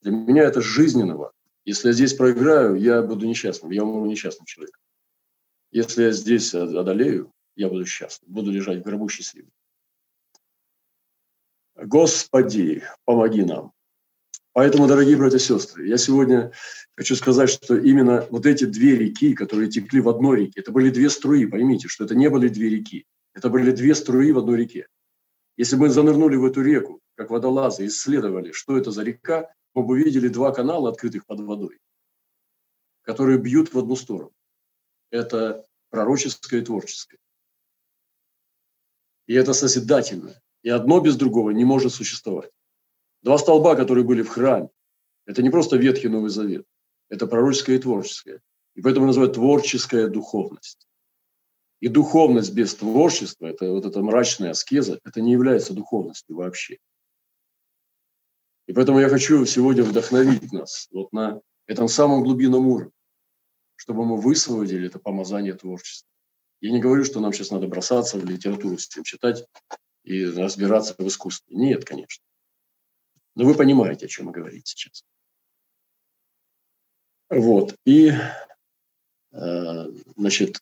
[0.00, 1.36] Для меня это жизненно важно.
[1.66, 4.80] Если я здесь проиграю, я буду несчастным, я умру несчастным человеком.
[5.72, 9.52] Если я здесь одолею, я буду счастлив, буду лежать в гробу счастливым.
[11.76, 13.72] Господи, помоги нам.
[14.54, 16.52] Поэтому, дорогие братья и сестры, я сегодня
[16.96, 20.88] хочу сказать, что именно вот эти две реки, которые текли в одной реке, это были
[20.88, 23.04] две струи, поймите, что это не были две реки.
[23.38, 24.88] Это были две струи в одной реке.
[25.56, 29.84] Если бы мы занырнули в эту реку, как водолазы, исследовали, что это за река, мы
[29.84, 31.78] бы увидели два канала, открытых под водой,
[33.02, 34.32] которые бьют в одну сторону.
[35.10, 37.18] Это пророческое и творческое.
[39.28, 40.42] И это созидательное.
[40.62, 42.50] И одно без другого не может существовать.
[43.22, 44.68] Два столба, которые были в храме,
[45.26, 46.66] это не просто Ветхий Новый Завет.
[47.08, 48.40] Это пророческое и творческое.
[48.74, 50.87] И поэтому называют творческая духовность.
[51.80, 56.78] И духовность без творчества, это вот эта мрачная аскеза, это не является духовностью вообще.
[58.66, 62.92] И поэтому я хочу сегодня вдохновить нас вот на этом самом глубинном уровне,
[63.76, 66.08] чтобы мы высвободили это помазание творчества.
[66.60, 69.46] Я не говорю, что нам сейчас надо бросаться в литературу всем читать
[70.02, 71.56] и разбираться в искусстве.
[71.56, 72.24] Нет, конечно.
[73.36, 75.04] Но вы понимаете, о чем мы говорим сейчас.
[77.30, 77.76] Вот.
[77.84, 78.10] И,
[79.32, 79.86] э,
[80.16, 80.60] значит,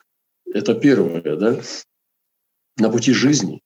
[0.52, 1.60] это первое, да.
[2.76, 3.62] На пути жизни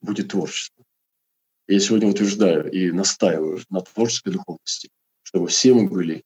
[0.00, 0.84] будет творчество.
[1.68, 4.88] Я сегодня утверждаю и настаиваю на творческой духовности,
[5.22, 6.24] чтобы все мы были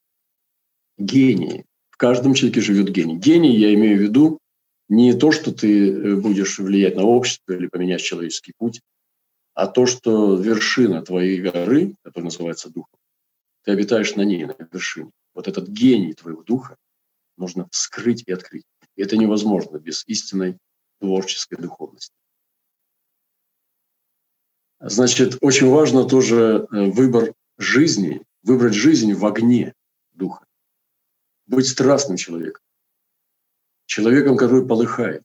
[0.97, 1.65] гении.
[1.91, 3.17] В каждом человеке живет гений.
[3.17, 4.39] Гений, я имею в виду,
[4.89, 8.81] не то, что ты э, будешь влиять на общество или поменять человеческий путь,
[9.53, 12.99] а то, что вершина твоей горы, которая называется духом,
[13.63, 15.11] ты обитаешь на ней, на вершине.
[15.33, 16.75] Вот этот гений твоего духа
[17.37, 18.65] нужно вскрыть и открыть.
[18.95, 20.57] И это невозможно без истинной
[20.99, 22.15] творческой духовности.
[24.79, 29.73] Значит, очень важно тоже э, выбор жизни, выбрать жизнь в огне
[30.13, 30.45] духа.
[31.47, 32.61] Быть страстным человеком.
[33.85, 35.23] Человеком, который полыхает.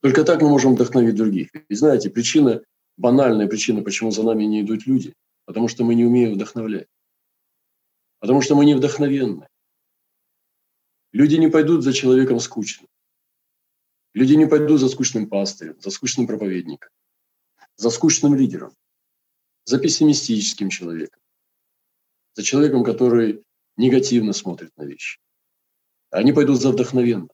[0.00, 1.50] Только так мы можем вдохновить других.
[1.68, 2.62] И знаете, причина,
[2.96, 6.88] банальная причина, почему за нами не идут люди, потому что мы не умеем вдохновлять.
[8.18, 9.46] Потому что мы не вдохновенны.
[11.12, 12.88] Люди не пойдут за человеком скучным.
[14.14, 16.90] Люди не пойдут за скучным пастырем, за скучным проповедником,
[17.76, 18.74] за скучным лидером,
[19.64, 21.20] за пессимистическим человеком,
[22.34, 23.42] за человеком, который
[23.76, 25.18] негативно смотрит на вещи.
[26.10, 27.30] Они пойдут за вдохновенным,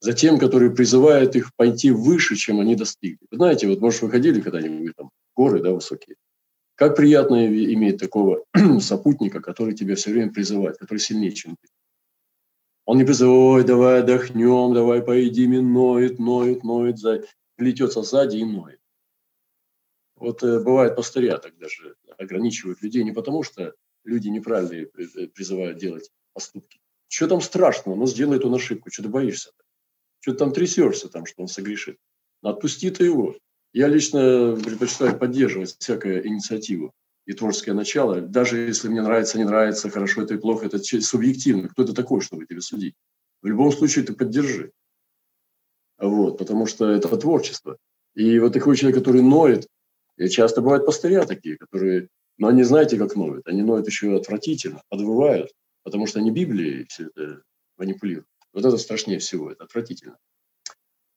[0.00, 3.26] за тем, который призывает их пойти выше, чем они достигли.
[3.30, 6.16] Вы знаете, вот, может, вы ходили когда-нибудь там горы, да, высокие.
[6.74, 8.44] Как приятно иметь такого
[8.80, 11.68] сопутника, который тебя все время призывает, который сильнее, чем ты.
[12.86, 16.96] Он не призывает, давай отдохнем, давай поедим, и ноет, ноет, ноет,
[17.56, 18.80] плетется сзади и ноет.
[20.14, 23.74] Вот э, бывает пастыря так даже ограничивают людей не потому, что
[24.04, 26.80] люди неправильно э, призывают делать поступки.
[27.08, 27.96] Что там страшного?
[27.96, 28.90] Ну, сделает он ошибку.
[28.90, 29.50] Что ты боишься?
[29.50, 29.62] -то?
[30.20, 31.98] Что ты там трясешься, там, что он согрешит?
[32.40, 33.36] Отпусти ты его.
[33.72, 36.94] Я лично предпочитаю поддерживать всякую инициативу
[37.26, 41.68] и творческое начало, даже если мне нравится, не нравится, хорошо это и плохо, это субъективно.
[41.68, 42.94] Кто это такой, чтобы тебя судить?
[43.42, 44.72] В любом случае ты поддержи.
[45.98, 47.78] Вот, потому что это творчество.
[48.14, 49.66] И вот такой человек, который ноет,
[50.16, 52.08] и часто бывают пастыря такие, которые,
[52.38, 53.46] но они знаете, как ноют.
[53.48, 55.52] Они ноют еще отвратительно, подвывают,
[55.82, 57.42] потому что они Библией все это
[57.76, 58.26] манипулируют.
[58.52, 60.16] Вот это страшнее всего, это отвратительно.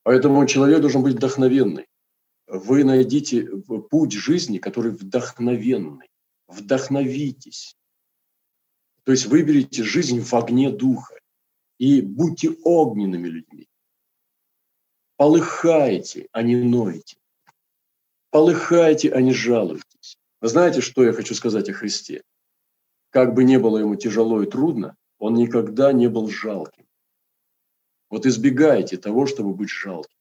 [0.02, 1.86] Поэтому человек должен быть вдохновенный.
[2.52, 3.46] Вы найдите
[3.90, 6.10] путь жизни, который вдохновенный.
[6.48, 7.76] Вдохновитесь.
[9.04, 11.14] То есть выберите жизнь в огне духа
[11.78, 13.68] и будьте огненными людьми.
[15.16, 17.18] Полыхайте, а не ноете.
[18.30, 20.18] Полыхайте, а не жалуйтесь.
[20.40, 22.24] Вы знаете, что я хочу сказать о Христе?
[23.10, 26.88] Как бы не было ему тяжело и трудно, он никогда не был жалким.
[28.08, 30.19] Вот избегайте того, чтобы быть жалким.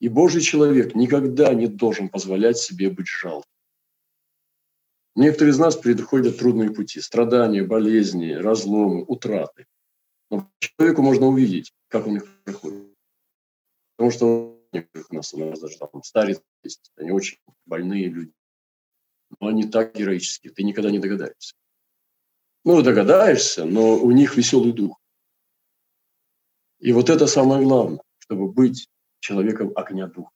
[0.00, 3.50] И Божий человек никогда не должен позволять себе быть жалким.
[5.14, 9.66] Некоторые из нас переходят трудные пути, страдания, болезни, разломы, утраты.
[10.30, 12.94] Но человеку можно увидеть, как он их проходит.
[13.96, 14.60] Потому что
[15.10, 18.32] у нас, у нас даже там старец есть, они очень больные люди.
[19.40, 21.54] Но они так героические, ты никогда не догадаешься.
[22.64, 25.00] Ну, догадаешься, но у них веселый дух.
[26.78, 28.88] И вот это самое главное, чтобы быть
[29.26, 30.30] человеком огня духа.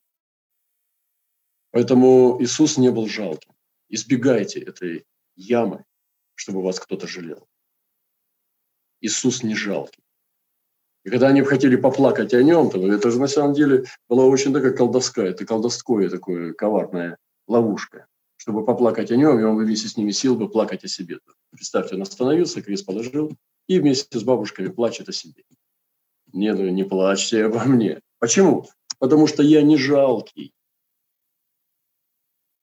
[1.70, 3.52] Поэтому Иисус не был жалким.
[3.88, 5.04] Избегайте этой
[5.36, 5.84] ямы,
[6.34, 7.46] чтобы вас кто-то жалел.
[9.00, 10.02] Иисус не жалкий.
[11.04, 14.52] И когда они хотели поплакать о нем, то это же на самом деле была очень
[14.52, 17.16] такая колдовская, это колдовское такое коварная
[17.46, 18.06] ловушка.
[18.36, 21.20] Чтобы поплакать о нем, и он вместе с ними сил бы плакать о себе.
[21.50, 23.36] Представьте, он остановился, крест положил,
[23.68, 25.44] и вместе с бабушками плачет о себе.
[26.32, 28.00] Не, ну не плачьте обо мне.
[28.18, 28.66] Почему?
[29.00, 30.52] Потому что я не жалкий.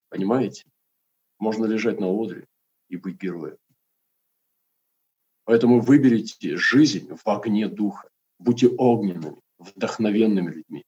[0.10, 0.66] Понимаете?
[1.40, 2.48] Можно лежать на одре
[2.90, 3.58] и быть героем.
[5.46, 8.10] Поэтому выберите жизнь в огне духа.
[8.38, 10.86] Будьте огненными, вдохновенными людьми.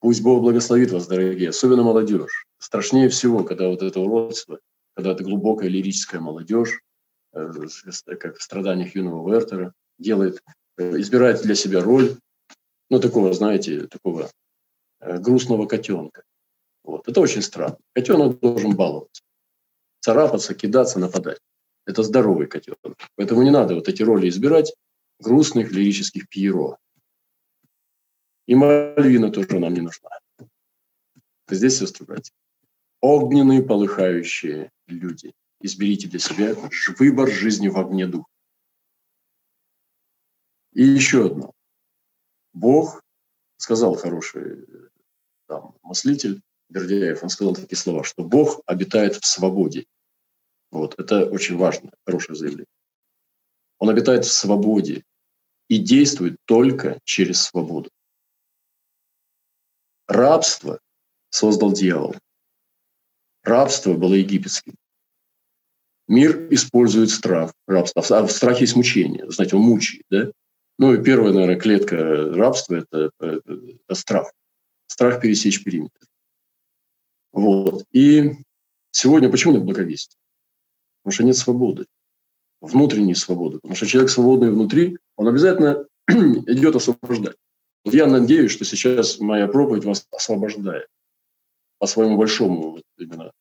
[0.00, 2.46] Пусть Бог благословит вас, дорогие, особенно молодежь.
[2.58, 4.58] Страшнее всего, когда вот это уродство,
[4.94, 6.80] когда это глубокая лирическая молодежь,
[7.34, 7.52] э,
[8.18, 10.40] как в страданиях юного Вертера, делает,
[10.78, 12.16] э, избирает для себя роль,
[12.88, 14.30] ну, такого, знаете, такого
[15.00, 16.22] грустного котенка.
[16.84, 17.08] Вот.
[17.08, 17.78] Это очень странно.
[17.94, 19.22] Котенок должен баловаться,
[20.00, 21.40] царапаться, кидаться, нападать.
[21.84, 22.96] Это здоровый котенок.
[23.16, 24.74] Поэтому не надо вот эти роли избирать,
[25.20, 26.78] грустных лирических пьеро.
[28.46, 30.10] И Мальвина тоже нам не нужна.
[31.48, 32.32] Здесь, сестры, братья,
[33.00, 35.32] огненные полыхающие люди.
[35.60, 36.54] Изберите для себя
[36.98, 38.28] выбор жизни в огне духа.
[40.72, 41.52] И еще одно.
[42.52, 43.02] Бог
[43.56, 44.66] сказал хороший
[45.46, 49.86] там, мыслитель Бердяев, он сказал такие слова, что Бог обитает в свободе.
[50.70, 52.66] Вот, это очень важно, хорошее заявление.
[53.78, 55.04] Он обитает в свободе
[55.68, 57.90] и действует только через свободу.
[60.08, 60.80] Рабство
[61.30, 62.14] создал дьявол.
[63.42, 64.74] Рабство было египетским.
[66.08, 68.02] Мир использует страх, рабство.
[68.16, 69.28] А в страхе есть мучение.
[69.30, 70.30] Знаете, он мучает, да?
[70.78, 71.96] Ну и первая, наверное, клетка
[72.34, 74.32] рабства это, это, страх.
[74.86, 76.06] Страх пересечь периметр.
[77.32, 77.84] Вот.
[77.92, 78.32] И
[78.90, 80.18] сегодня почему нет благовестия?
[81.02, 81.86] Потому что нет свободы
[82.60, 83.56] внутренней свободы.
[83.56, 87.36] Потому что человек свободный внутри, он обязательно идет освобождать.
[87.84, 90.88] Вот я надеюсь, что сейчас моя проповедь вас освобождает
[91.78, 93.32] по своему большому, именно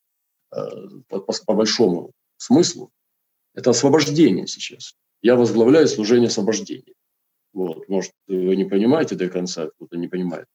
[0.53, 0.59] э,
[1.07, 2.91] по, по большому смыслу.
[3.53, 4.95] Это освобождение сейчас.
[5.21, 6.93] Я возглавляю служение освобождения.
[7.55, 7.87] Вот.
[7.87, 10.45] Может, вы не понимаете до конца, кто-то не понимает.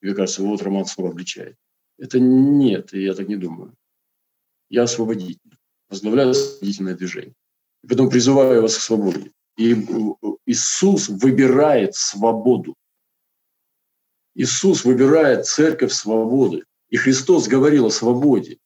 [0.00, 1.56] Мне кажется, вот Роман снова обличает.
[1.98, 3.74] Это нет, я так не думаю.
[4.68, 5.56] Я освободитель.
[5.88, 7.34] Возглавляю освободительное движение.
[7.84, 9.30] И потом призываю вас к свободе.
[9.56, 9.72] И
[10.46, 12.74] Иисус выбирает свободу.
[14.34, 16.64] Иисус выбирает церковь свободы.
[16.88, 18.58] И Христос говорил о свободе.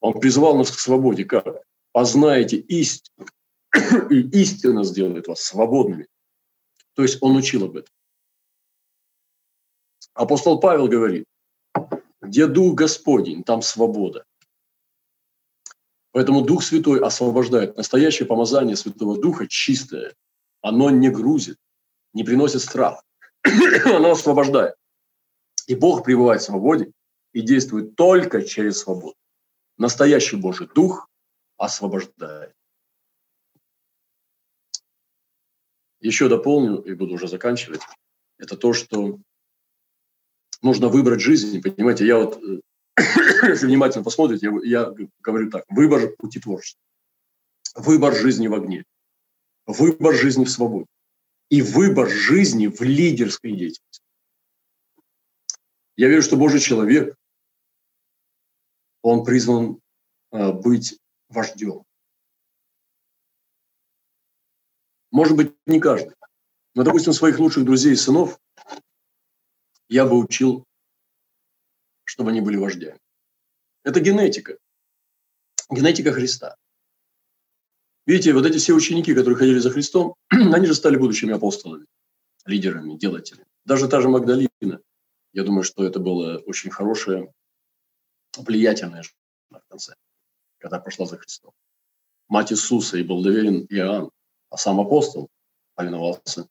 [0.00, 1.24] Он призывал нас к свободе.
[1.24, 1.62] Как?
[1.92, 3.26] Познаете истину,
[4.10, 6.08] и истина сделает вас свободными.
[6.98, 7.94] То есть он учил об этом.
[10.14, 11.26] Апостол Павел говорит,
[12.20, 14.24] где Дух Господень, там свобода.
[16.10, 17.76] Поэтому Дух Святой освобождает.
[17.76, 20.16] Настоящее помазание Святого Духа чистое.
[20.60, 21.56] Оно не грузит,
[22.14, 23.04] не приносит страх.
[23.84, 24.74] Оно освобождает.
[25.68, 26.90] И Бог пребывает в свободе
[27.32, 29.14] и действует только через свободу.
[29.76, 31.08] Настоящий Божий Дух
[31.58, 32.56] освобождает.
[36.00, 37.80] Еще дополню и буду уже заканчивать.
[38.38, 39.18] Это то, что
[40.62, 41.60] нужно выбрать жизнь.
[41.60, 42.60] Понимаете, я вот, э,
[43.48, 46.80] если внимательно посмотрите, я, я говорю так, выбор пути творчества,
[47.74, 48.84] выбор жизни в огне,
[49.66, 50.86] выбор жизни в свободе
[51.50, 54.02] и выбор жизни в лидерской деятельности.
[55.96, 57.16] Я верю, что Божий человек,
[59.02, 59.80] он призван
[60.30, 61.82] э, быть вождем.
[65.10, 66.14] Может быть, не каждый.
[66.74, 68.38] Но, допустим, своих лучших друзей и сынов
[69.88, 70.64] я бы учил,
[72.04, 73.00] чтобы они были вождями.
[73.84, 74.58] Это генетика.
[75.70, 76.56] Генетика Христа.
[78.06, 81.86] Видите, вот эти все ученики, которые ходили за Христом, они же стали будущими апостолами,
[82.46, 83.46] лидерами, делателями.
[83.64, 84.80] Даже та же Магдалина.
[85.32, 87.32] Я думаю, что это было очень хорошее,
[88.36, 89.02] влиятельное
[89.50, 89.94] в конце,
[90.58, 91.52] когда пошла за Христом.
[92.28, 94.10] Мать Иисуса и был доверен Иоанн,
[94.50, 95.28] а сам апостол
[95.74, 96.48] повиновался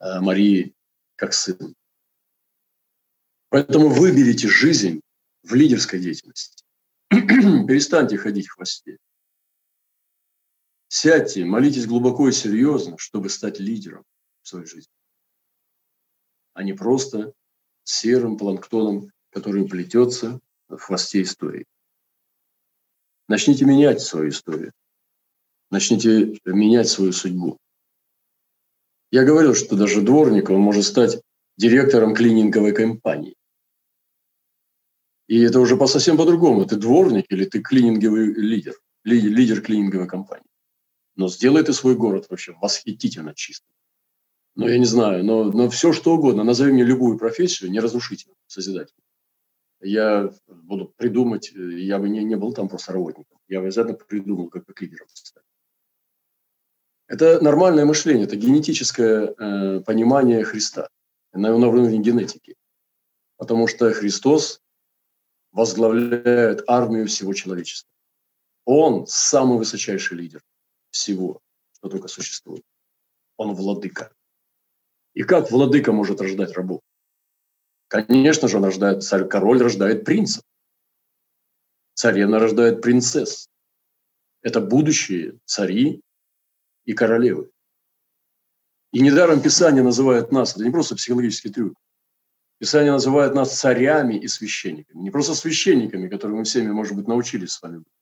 [0.00, 0.74] э, Марии
[1.16, 1.74] как сын.
[3.48, 5.00] Поэтому выберите жизнь
[5.42, 6.64] в лидерской деятельности.
[7.10, 8.98] Перестаньте ходить в хвосте.
[10.88, 14.04] Сядьте, молитесь глубоко и серьезно, чтобы стать лидером
[14.42, 14.92] в своей жизни,
[16.54, 17.32] а не просто
[17.84, 21.66] серым планктоном, который плетется в хвосте истории.
[23.28, 24.72] Начните менять свою историю.
[25.70, 27.58] Начните менять свою судьбу.
[29.10, 31.20] Я говорил, что даже дворник, он может стать
[31.56, 33.36] директором клининговой компании.
[35.26, 36.66] И это уже по совсем по-другому.
[36.66, 40.46] Ты дворник или ты клининговый лидер, лидер клининговой компании.
[41.16, 43.70] Но сделай ты свой город вообще восхитительно чистым.
[44.54, 46.44] Ну, я не знаю, но, но все что угодно.
[46.44, 49.04] Назови мне любую профессию неразрушительную, созидательную.
[49.80, 53.38] Я буду придумать, я бы не, не был там просто работником.
[53.48, 55.44] Я бы обязательно придумал, как, как лидером стать.
[57.08, 60.88] Это нормальное мышление, это генетическое э, понимание Христа
[61.32, 62.56] на, на уровне генетики.
[63.36, 64.60] Потому что Христос
[65.52, 67.90] возглавляет армию всего человечества.
[68.64, 70.42] Он самый высочайший лидер
[70.90, 71.40] всего,
[71.72, 72.64] что только существует.
[73.36, 74.12] Он владыка.
[75.14, 76.80] И как владыка может рождать рабов?
[77.88, 80.42] Конечно же, он рождает царь, король рождает принцев.
[81.94, 83.48] Царевна рождает принцесс.
[84.42, 86.02] Это будущие цари
[86.86, 87.50] и королевы.
[88.92, 91.74] И недаром Писание называет нас, это не просто психологический трюк,
[92.58, 95.02] Писание называет нас царями и священниками.
[95.02, 97.92] Не просто священниками, которые мы всеми, может быть, научились с вами быть,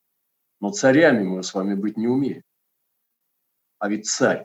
[0.61, 2.45] но царями мы с вами быть не умеем.
[3.81, 4.45] А ведь царь,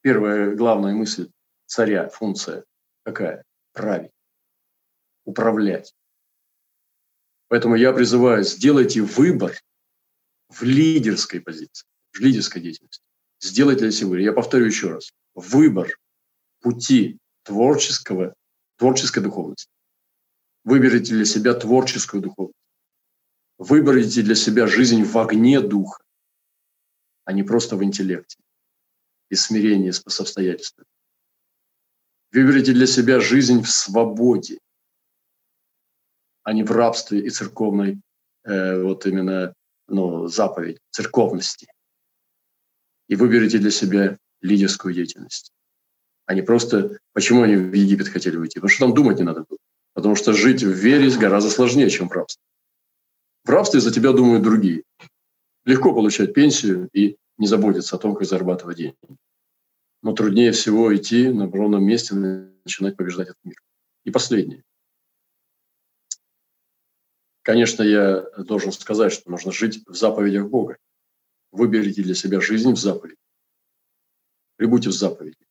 [0.00, 1.30] первая главная мысль
[1.66, 2.64] царя, функция
[3.04, 3.44] какая?
[3.72, 4.10] Править,
[5.24, 5.94] управлять.
[7.46, 9.52] Поэтому я призываю, сделайте выбор
[10.48, 13.07] в лидерской позиции, в лидерской деятельности.
[13.40, 15.96] Сделайте для себя, я повторю еще раз, выбор
[16.60, 18.34] пути творческого
[18.76, 19.70] творческой духовности.
[20.64, 22.58] Выберите для себя творческую духовность.
[23.58, 26.02] Выберите для себя жизнь в огне духа,
[27.24, 28.38] а не просто в интеллекте
[29.30, 30.86] и смирении с обстоятельствами.
[32.32, 34.58] Выберите для себя жизнь в свободе,
[36.42, 38.00] а не в рабстве и церковной,
[38.44, 39.54] э, вот именно
[39.86, 41.66] ну, заповедь церковности.
[43.08, 45.52] И выберите для себя лидерскую деятельность.
[46.26, 46.98] Они просто...
[47.12, 48.60] Почему они в Египет хотели уйти?
[48.60, 49.58] Потому что там думать не надо было.
[49.94, 52.42] Потому что жить в вере гораздо сложнее, чем в рабстве.
[53.44, 54.82] В рабстве за тебя думают другие.
[55.64, 58.96] Легко получать пенсию и не заботиться о том, как зарабатывать деньги.
[60.02, 62.18] Но труднее всего идти на ровном месте и
[62.64, 63.56] начинать побеждать этот мир.
[64.04, 64.62] И последнее.
[67.42, 70.76] Конечно, я должен сказать, что нужно жить в заповедях Бога.
[71.50, 73.16] Выберите для себя жизнь в заповеди.
[74.56, 75.48] Прибудьте в заповеди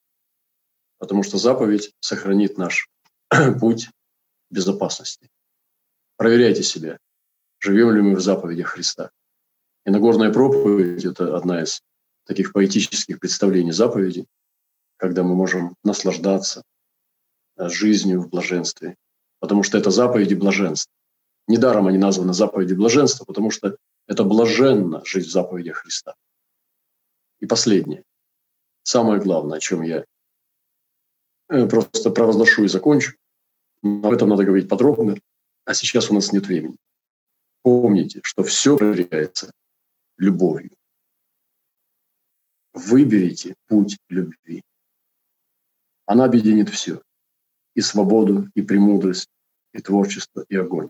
[0.97, 2.89] потому что заповедь сохранит наш
[3.59, 3.89] путь
[4.49, 5.29] безопасности.
[6.17, 6.97] Проверяйте себя,
[7.59, 9.11] живем ли мы в заповедях Христа.
[9.85, 11.81] И Нагорная проповедь– это одна из
[12.25, 14.25] таких поэтических представлений заповеди,
[14.97, 16.63] когда мы можем наслаждаться
[17.57, 18.95] э, жизнью в блаженстве,
[19.39, 20.91] потому что это заповеди блаженства.
[21.47, 23.77] Недаром они названы заповеди блаженства, потому что
[24.07, 26.15] это блаженно жить в заповедях Христа.
[27.39, 28.03] И последнее,
[28.83, 30.05] самое главное, о чем я
[31.49, 33.15] Э, просто провозношу и закончу.
[33.81, 35.17] Об этом надо говорить подробно.
[35.65, 36.77] А сейчас у нас нет времени.
[37.61, 39.51] Помните, что все проверяется
[40.17, 40.75] любовью.
[42.73, 44.61] Выберите путь любви.
[46.05, 47.01] Она объединит все.
[47.75, 49.29] И свободу, и премудрость,
[49.73, 50.89] и творчество, и огонь.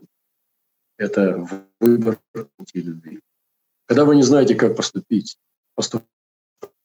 [0.97, 1.47] Это
[1.79, 3.19] выбор пути любви.
[3.85, 5.37] Когда вы не знаете, как поступить,
[5.75, 6.09] поступите,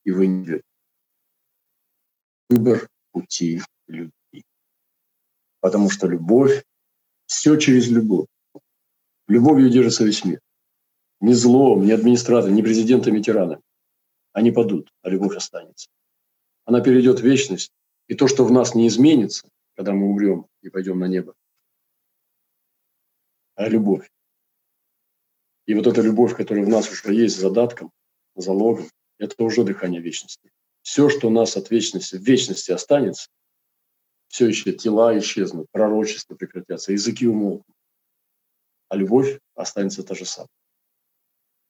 [0.04, 0.64] и вы не идете.
[2.48, 4.44] Выбор пути любви.
[5.60, 6.64] Потому что любовь
[7.26, 8.26] Все через любовь.
[9.26, 10.40] Любовью держится весь мир.
[11.20, 13.62] Ни злом, ни администратором, ни президентами, тиранами.
[14.32, 15.88] Они падут, а любовь останется.
[16.64, 17.72] Она перейдет в вечность.
[18.08, 21.34] И то, что в нас не изменится, когда мы умрем и пойдем на небо,
[23.54, 24.10] а любовь.
[25.66, 27.92] И вот эта любовь, которая в нас уже есть задатком,
[28.34, 28.88] залогом,
[29.18, 30.50] это уже дыхание вечности.
[30.82, 33.28] Все, что у нас от вечности, в вечности останется,
[34.28, 37.76] все еще тела исчезнут, пророчества прекратятся, языки умолкнут.
[38.88, 40.48] А любовь останется та же самая.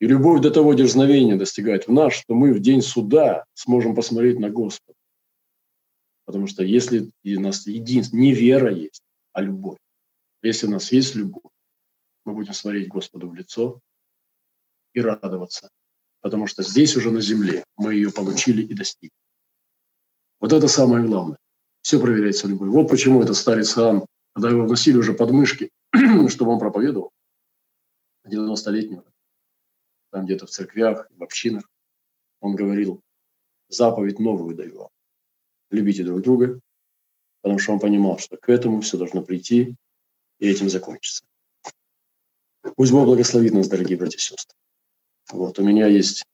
[0.01, 4.39] И любовь до того дерзновения достигает в нас, что мы в день суда сможем посмотреть
[4.39, 4.99] на Господа.
[6.25, 9.79] Потому что если у нас единство, не вера есть, а любовь.
[10.43, 11.53] Если у нас есть любовь,
[12.25, 13.81] мы будем смотреть Господу в лицо
[14.93, 15.71] и радоваться,
[16.21, 19.17] потому что здесь уже на земле мы ее получили и достигли.
[20.41, 21.39] Вот это самое главное.
[21.83, 22.73] Все проверяется любовью.
[22.73, 25.71] Вот почему этот старец Иоанн, когда его вносили уже под мышки,
[26.29, 27.11] чтобы он проповедовал,
[28.27, 29.05] 90-летнего,
[30.11, 31.69] там где-то в церквях, в общинах,
[32.41, 33.01] он говорил,
[33.69, 34.89] заповедь новую даю вам.
[35.71, 36.61] Любите друг друга,
[37.41, 39.75] потому что он понимал, что к этому все должно прийти,
[40.39, 41.25] и этим закончится.
[42.77, 44.57] Пусть Бог благословит нас, дорогие братья и сестры.
[45.31, 46.25] Вот, у меня есть,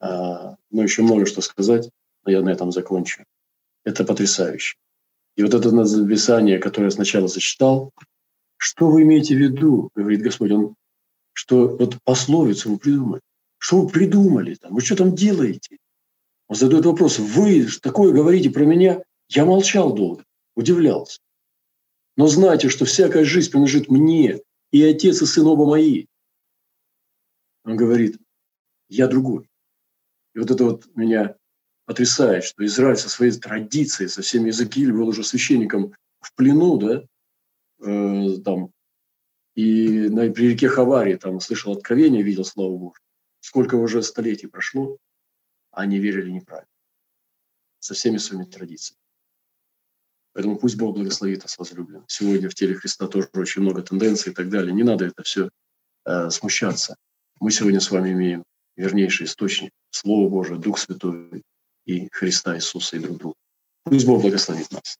[0.00, 1.90] а, ну, еще много что сказать,
[2.24, 3.24] но я на этом закончу.
[3.84, 4.76] Это потрясающе.
[5.36, 7.92] И вот это написание, которое я сначала зачитал,
[8.56, 10.74] что вы имеете в виду, говорит Господь, он,
[11.32, 13.22] что вот пословицу вы придумали.
[13.58, 14.74] Что вы придумали там?
[14.74, 15.78] Вы что там делаете?
[16.48, 19.02] Он задает вопрос, вы такое говорите про меня?
[19.28, 20.24] Я молчал долго,
[20.56, 21.20] удивлялся.
[22.20, 24.42] Но знайте, что всякая жизнь принадлежит мне,
[24.72, 26.04] и отец и сын оба мои.
[27.64, 28.18] Он говорит,
[28.90, 29.48] я другой.
[30.34, 31.38] И вот это вот меня
[31.86, 37.06] потрясает, что Израиль со своей традицией, со всеми языки был уже священником в плену, да,
[37.88, 38.70] э, там,
[39.54, 43.02] и на, при реке Хавари там слышал откровение, видел славу Божию.
[43.40, 44.98] Сколько уже столетий прошло,
[45.70, 46.68] а они верили неправильно.
[47.78, 49.00] Со всеми своими традициями.
[50.32, 52.04] Поэтому пусть Бог благословит нас, возлюбленных.
[52.08, 54.72] Сегодня в теле Христа тоже очень много тенденций и так далее.
[54.72, 55.50] Не надо это все
[56.06, 56.96] э, смущаться.
[57.40, 58.44] Мы сегодня с вами имеем
[58.76, 61.42] вернейший источник, Слово Божие, Дух Святой
[61.84, 63.36] и Христа Иисуса и друг друга.
[63.84, 64.98] Пусть Бог благословит нас.